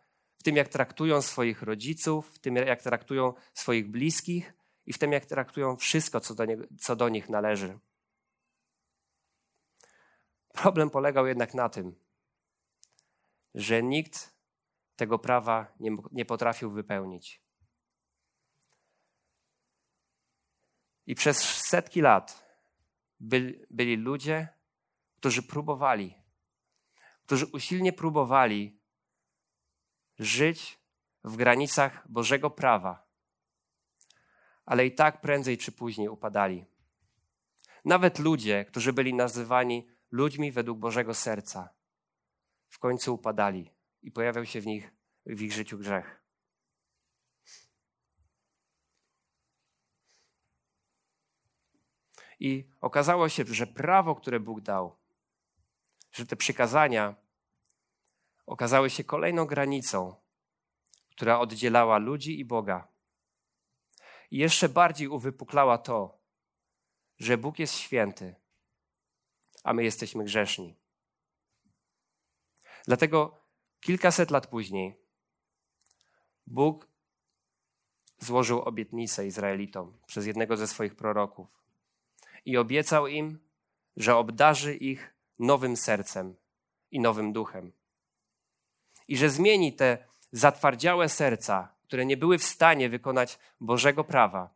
tym, 0.45 0.57
jak 0.57 0.69
traktują 0.69 1.23
swoich 1.23 1.63
rodziców, 1.63 2.31
w 2.35 2.39
tym, 2.39 2.57
jak 2.57 2.83
traktują 2.83 3.35
swoich 3.55 3.91
bliskich 3.91 4.53
i 4.87 4.93
w 4.93 4.99
tym, 4.99 5.13
jak 5.13 5.27
traktują 5.27 5.77
wszystko, 5.77 6.21
co 6.21 6.35
do, 6.35 6.45
nie, 6.45 6.57
co 6.79 6.97
do 6.97 7.09
nich 7.09 7.29
należy. 7.29 7.79
Problem 10.53 10.91
polegał 10.91 11.27
jednak 11.27 11.55
na 11.55 11.69
tym, 11.69 11.95
że 13.55 13.83
nikt 13.83 14.35
tego 14.97 15.19
prawa 15.19 15.73
nie, 15.81 15.97
nie 16.13 16.25
potrafił 16.25 16.71
wypełnić. 16.71 17.43
I 21.07 21.15
przez 21.15 21.39
setki 21.69 22.01
lat 22.01 22.45
byli, 23.21 23.67
byli 23.71 23.97
ludzie, 23.97 24.49
którzy 25.17 25.43
próbowali, 25.43 26.15
którzy 27.27 27.47
usilnie 27.47 27.93
próbowali 27.93 28.84
żyć 30.19 30.81
w 31.25 31.37
granicach 31.37 32.09
Bożego 32.09 32.51
prawa, 32.51 33.07
ale 34.67 34.87
i 34.87 34.95
tak 34.95 35.21
prędzej 35.21 35.59
czy 35.59 35.73
później 35.73 36.09
upadali. 36.09 36.65
Nawet 37.85 38.19
ludzie, 38.19 38.65
którzy 38.65 38.93
byli 38.93 39.15
nazywani 39.15 39.89
ludźmi 40.11 40.53
według 40.53 40.79
Bożego 40.79 41.15
serca, 41.15 41.69
w 42.69 42.79
końcu 42.79 43.15
upadali 43.15 43.71
i 44.03 44.11
pojawiał 44.11 44.47
się 44.47 44.61
w 44.61 44.67
nich 44.67 44.91
w 45.27 45.43
ich 45.43 45.53
życiu 45.53 45.79
grzech. 45.79 46.21
I 52.41 52.69
okazało 52.81 53.29
się, 53.29 53.45
że 53.47 53.67
prawo, 53.67 54.15
które 54.15 54.41
Bóg 54.41 54.61
dał, 54.61 54.97
że 56.13 56.27
te 56.27 56.37
przykazania 56.37 57.24
okazały 58.47 58.91
się 58.91 59.05
kolejną 59.05 59.47
granicą, 59.47 60.17
która 61.11 61.41
oddzielała 61.41 61.99
ludzi 61.99 62.41
i 62.41 62.45
Boga. 62.45 62.89
I 64.31 64.39
jeszcze 64.39 64.69
bardziej 64.69 65.09
uwypuklała 65.09 65.79
to, 65.79 66.19
że 67.19 67.39
Bóg 67.39 67.59
jest 67.59 67.75
święty, 67.75 68.35
a 69.65 69.73
my 69.73 69.85
jesteśmy 69.85 70.25
grzeszni. 70.25 70.77
Dlatego 72.87 73.45
kilkaset 73.81 74.31
lat 74.31 74.47
później 74.47 75.05
Bóg 76.47 76.89
złożył 78.19 78.63
obietnicę 78.63 79.27
Izraelitom 79.27 79.99
przez 80.07 80.27
jednego 80.27 80.57
ze 80.57 80.67
swoich 80.67 80.95
proroków. 80.95 81.65
i 82.45 82.57
obiecał 82.57 83.07
im, 83.07 83.39
że 83.97 84.17
obdarzy 84.17 84.75
ich 84.75 85.15
nowym 85.39 85.77
sercem 85.77 86.37
i 86.91 87.01
nowym 87.01 87.33
duchem. 87.33 87.73
I 89.09 89.17
że 89.17 89.31
zmieni 89.31 89.73
te 89.73 89.99
zatwardziałe 90.33 91.09
serca, 91.09 91.75
które 91.85 92.07
nie 92.07 92.17
były 92.17 92.39
w 92.39 92.45
stanie 92.45 92.89
wykonać 92.89 93.39
Bożego 93.61 94.05
prawa, 94.05 94.55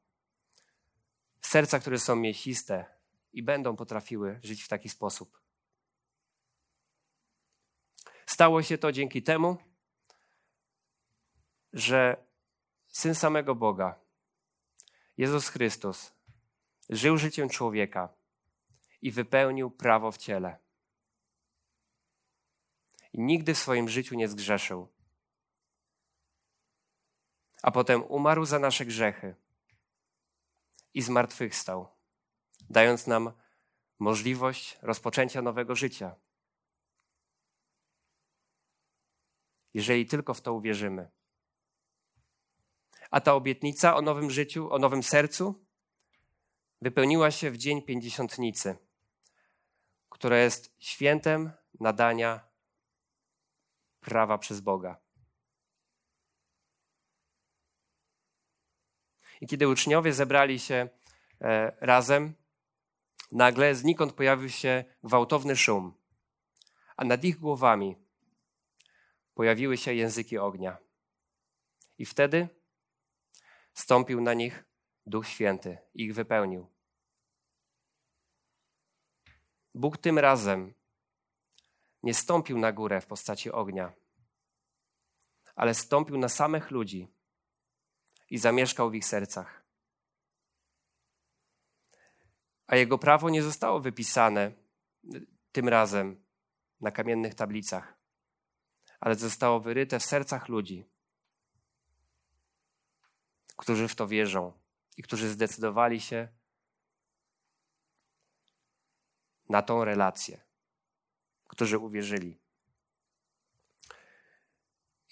serca, 1.40 1.78
które 1.78 1.98
są 1.98 2.16
mięsiste 2.16 2.84
i 3.32 3.42
będą 3.42 3.76
potrafiły 3.76 4.40
żyć 4.42 4.62
w 4.62 4.68
taki 4.68 4.88
sposób. 4.88 5.40
Stało 8.26 8.62
się 8.62 8.78
to 8.78 8.92
dzięki 8.92 9.22
temu, 9.22 9.56
że 11.72 12.16
Syn 12.88 13.14
samego 13.14 13.54
Boga, 13.54 14.00
Jezus 15.16 15.48
Chrystus, 15.48 16.12
żył 16.90 17.16
życiem 17.16 17.48
człowieka 17.48 18.08
i 19.02 19.10
wypełnił 19.10 19.70
prawo 19.70 20.12
w 20.12 20.16
ciele. 20.16 20.58
Nigdy 23.18 23.54
w 23.54 23.58
swoim 23.58 23.88
życiu 23.88 24.14
nie 24.14 24.28
zgrzeszył. 24.28 24.88
A 27.62 27.70
potem 27.70 28.02
umarł 28.02 28.44
za 28.44 28.58
nasze 28.58 28.84
grzechy 28.86 29.34
i 30.94 31.02
zmartwychwstał, 31.02 31.88
dając 32.70 33.06
nam 33.06 33.32
możliwość 33.98 34.78
rozpoczęcia 34.82 35.42
nowego 35.42 35.74
życia. 35.74 36.14
Jeżeli 39.74 40.06
tylko 40.06 40.34
w 40.34 40.40
to 40.40 40.54
uwierzymy. 40.54 41.10
A 43.10 43.20
ta 43.20 43.34
obietnica 43.34 43.96
o 43.96 44.02
nowym 44.02 44.30
życiu, 44.30 44.72
o 44.72 44.78
nowym 44.78 45.02
sercu 45.02 45.64
wypełniła 46.80 47.30
się 47.30 47.50
w 47.50 47.56
dzień 47.56 47.82
pięćdziesiątnicy, 47.82 48.76
która 50.08 50.38
jest 50.38 50.74
świętem 50.78 51.52
nadania 51.80 52.47
prawa 54.00 54.38
przez 54.38 54.60
Boga. 54.60 55.00
I 59.40 59.46
kiedy 59.46 59.68
uczniowie 59.68 60.12
zebrali 60.12 60.58
się 60.58 60.88
e, 61.40 61.76
razem, 61.80 62.34
nagle 63.32 63.74
znikąd 63.74 64.12
pojawił 64.12 64.48
się 64.48 64.84
gwałtowny 65.04 65.56
szum, 65.56 65.94
a 66.96 67.04
nad 67.04 67.24
ich 67.24 67.38
głowami 67.38 67.96
pojawiły 69.34 69.76
się 69.76 69.94
języki 69.94 70.38
ognia. 70.38 70.78
I 71.98 72.06
wtedy 72.06 72.48
stąpił 73.74 74.20
na 74.20 74.34
nich 74.34 74.64
Duch 75.06 75.26
Święty 75.28 75.78
i 75.94 76.02
ich 76.02 76.14
wypełnił. 76.14 76.66
Bóg 79.74 79.96
tym 79.98 80.18
razem 80.18 80.74
nie 82.02 82.14
stąpił 82.14 82.58
na 82.58 82.72
górę 82.72 83.00
w 83.00 83.06
postaci 83.06 83.52
ognia, 83.52 83.92
ale 85.56 85.74
stąpił 85.74 86.18
na 86.18 86.28
samych 86.28 86.70
ludzi 86.70 87.08
i 88.30 88.38
zamieszkał 88.38 88.90
w 88.90 88.94
ich 88.94 89.04
sercach. 89.04 89.64
A 92.66 92.76
jego 92.76 92.98
prawo 92.98 93.30
nie 93.30 93.42
zostało 93.42 93.80
wypisane 93.80 94.52
tym 95.52 95.68
razem 95.68 96.24
na 96.80 96.90
kamiennych 96.90 97.34
tablicach, 97.34 97.94
ale 99.00 99.14
zostało 99.14 99.60
wyryte 99.60 99.98
w 99.98 100.04
sercach 100.04 100.48
ludzi, 100.48 100.84
którzy 103.56 103.88
w 103.88 103.94
to 103.94 104.08
wierzą 104.08 104.52
i 104.96 105.02
którzy 105.02 105.28
zdecydowali 105.28 106.00
się 106.00 106.28
na 109.48 109.62
tą 109.62 109.84
relację, 109.84 110.40
którzy 111.48 111.78
uwierzyli. 111.78 112.38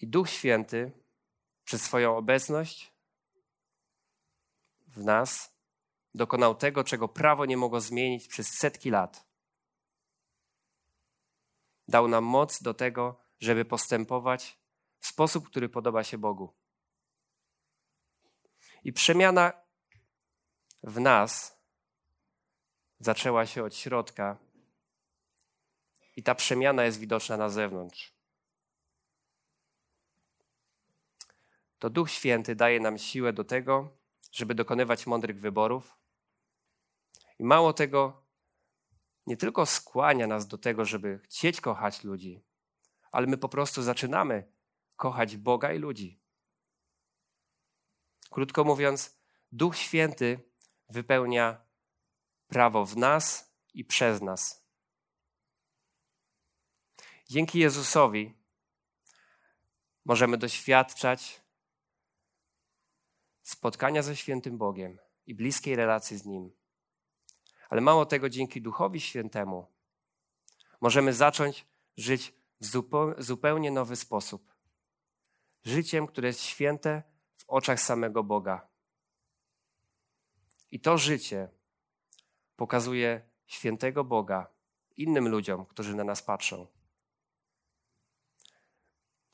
I 0.00 0.06
Duch 0.06 0.30
Święty 0.30 0.92
przez 1.64 1.82
swoją 1.82 2.16
obecność 2.16 2.92
w 4.86 5.04
nas 5.04 5.56
dokonał 6.14 6.54
tego, 6.54 6.84
czego 6.84 7.08
prawo 7.08 7.46
nie 7.46 7.56
mogło 7.56 7.80
zmienić 7.80 8.28
przez 8.28 8.48
setki 8.48 8.90
lat. 8.90 9.26
Dał 11.88 12.08
nam 12.08 12.24
moc 12.24 12.62
do 12.62 12.74
tego, 12.74 13.20
żeby 13.40 13.64
postępować 13.64 14.58
w 14.98 15.06
sposób, 15.06 15.48
który 15.48 15.68
podoba 15.68 16.04
się 16.04 16.18
Bogu. 16.18 16.54
I 18.84 18.92
przemiana 18.92 19.52
w 20.82 21.00
nas 21.00 21.60
zaczęła 22.98 23.46
się 23.46 23.64
od 23.64 23.74
środka, 23.74 24.45
i 26.16 26.22
ta 26.22 26.34
przemiana 26.34 26.84
jest 26.84 26.98
widoczna 26.98 27.36
na 27.36 27.48
zewnątrz. 27.48 28.12
To 31.78 31.90
Duch 31.90 32.10
Święty 32.10 32.54
daje 32.54 32.80
nam 32.80 32.98
siłę 32.98 33.32
do 33.32 33.44
tego, 33.44 33.96
żeby 34.32 34.54
dokonywać 34.54 35.06
mądrych 35.06 35.40
wyborów. 35.40 35.96
I 37.38 37.44
mało 37.44 37.72
tego, 37.72 38.22
nie 39.26 39.36
tylko 39.36 39.66
skłania 39.66 40.26
nas 40.26 40.46
do 40.46 40.58
tego, 40.58 40.84
żeby 40.84 41.20
chcieć 41.24 41.60
kochać 41.60 42.04
ludzi, 42.04 42.44
ale 43.12 43.26
my 43.26 43.38
po 43.38 43.48
prostu 43.48 43.82
zaczynamy 43.82 44.52
kochać 44.96 45.36
Boga 45.36 45.72
i 45.72 45.78
ludzi. 45.78 46.20
Krótko 48.30 48.64
mówiąc, 48.64 49.18
Duch 49.52 49.76
Święty 49.76 50.40
wypełnia 50.88 51.60
prawo 52.48 52.86
w 52.86 52.96
nas 52.96 53.54
i 53.74 53.84
przez 53.84 54.22
nas. 54.22 54.65
Dzięki 57.28 57.58
Jezusowi 57.58 58.34
możemy 60.04 60.38
doświadczać 60.38 61.42
spotkania 63.42 64.02
ze 64.02 64.16
świętym 64.16 64.58
Bogiem 64.58 64.98
i 65.26 65.34
bliskiej 65.34 65.76
relacji 65.76 66.18
z 66.18 66.24
Nim. 66.24 66.52
Ale 67.68 67.80
mało 67.80 68.06
tego, 68.06 68.28
dzięki 68.28 68.62
Duchowi 68.62 69.00
Świętemu 69.00 69.72
możemy 70.80 71.12
zacząć 71.12 71.66
żyć 71.96 72.34
w 72.60 72.82
zupełnie 73.18 73.70
nowy 73.70 73.96
sposób. 73.96 74.54
Życiem, 75.64 76.06
które 76.06 76.28
jest 76.28 76.40
święte 76.40 77.02
w 77.36 77.44
oczach 77.46 77.80
samego 77.80 78.24
Boga. 78.24 78.68
I 80.70 80.80
to 80.80 80.98
życie 80.98 81.48
pokazuje 82.56 83.28
świętego 83.46 84.04
Boga 84.04 84.46
innym 84.96 85.28
ludziom, 85.28 85.66
którzy 85.66 85.94
na 85.94 86.04
nas 86.04 86.22
patrzą. 86.22 86.75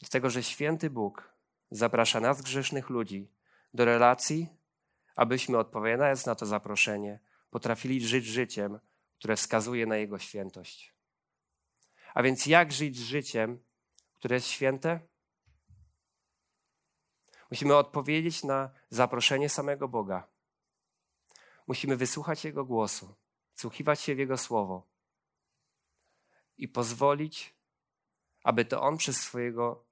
Dlatego, 0.03 0.31
że 0.31 0.43
święty 0.43 0.91
Bóg 0.91 1.33
zaprasza 1.71 2.21
nas, 2.21 2.43
grzesznych 2.43 2.91
ludzi, 2.91 3.31
do 3.75 3.85
relacji, 3.85 4.49
abyśmy 5.17 5.59
odpowiadając 5.59 6.27
na 6.27 6.35
to 6.35 6.47
zaproszenie, 6.47 7.21
potrafili 7.51 8.07
żyć 8.07 8.27
życiem, 8.27 8.81
które 9.19 9.37
wskazuje 9.37 9.87
na 9.87 9.97
Jego 9.97 10.19
świętość. 10.19 10.95
A 12.15 12.23
więc 12.23 12.47
jak 12.47 12.73
żyć 12.73 12.97
życiem, 12.97 13.63
które 14.15 14.35
jest 14.35 14.47
święte? 14.47 15.01
Musimy 17.51 17.77
odpowiedzieć 17.77 18.45
na 18.45 18.71
zaproszenie 18.91 19.49
samego 19.49 19.89
Boga. 19.89 20.29
Musimy 21.67 21.97
wysłuchać 21.97 22.45
Jego 22.45 22.65
głosu, 22.65 23.15
wsłuchiwać 23.55 24.01
się 24.01 24.15
w 24.15 24.19
Jego 24.19 24.39
słowo 24.39 24.87
i 26.59 26.69
pozwolić, 26.69 27.55
aby 28.45 28.65
to 28.65 28.83
On 28.83 28.97
przez 28.97 29.21
swojego 29.21 29.92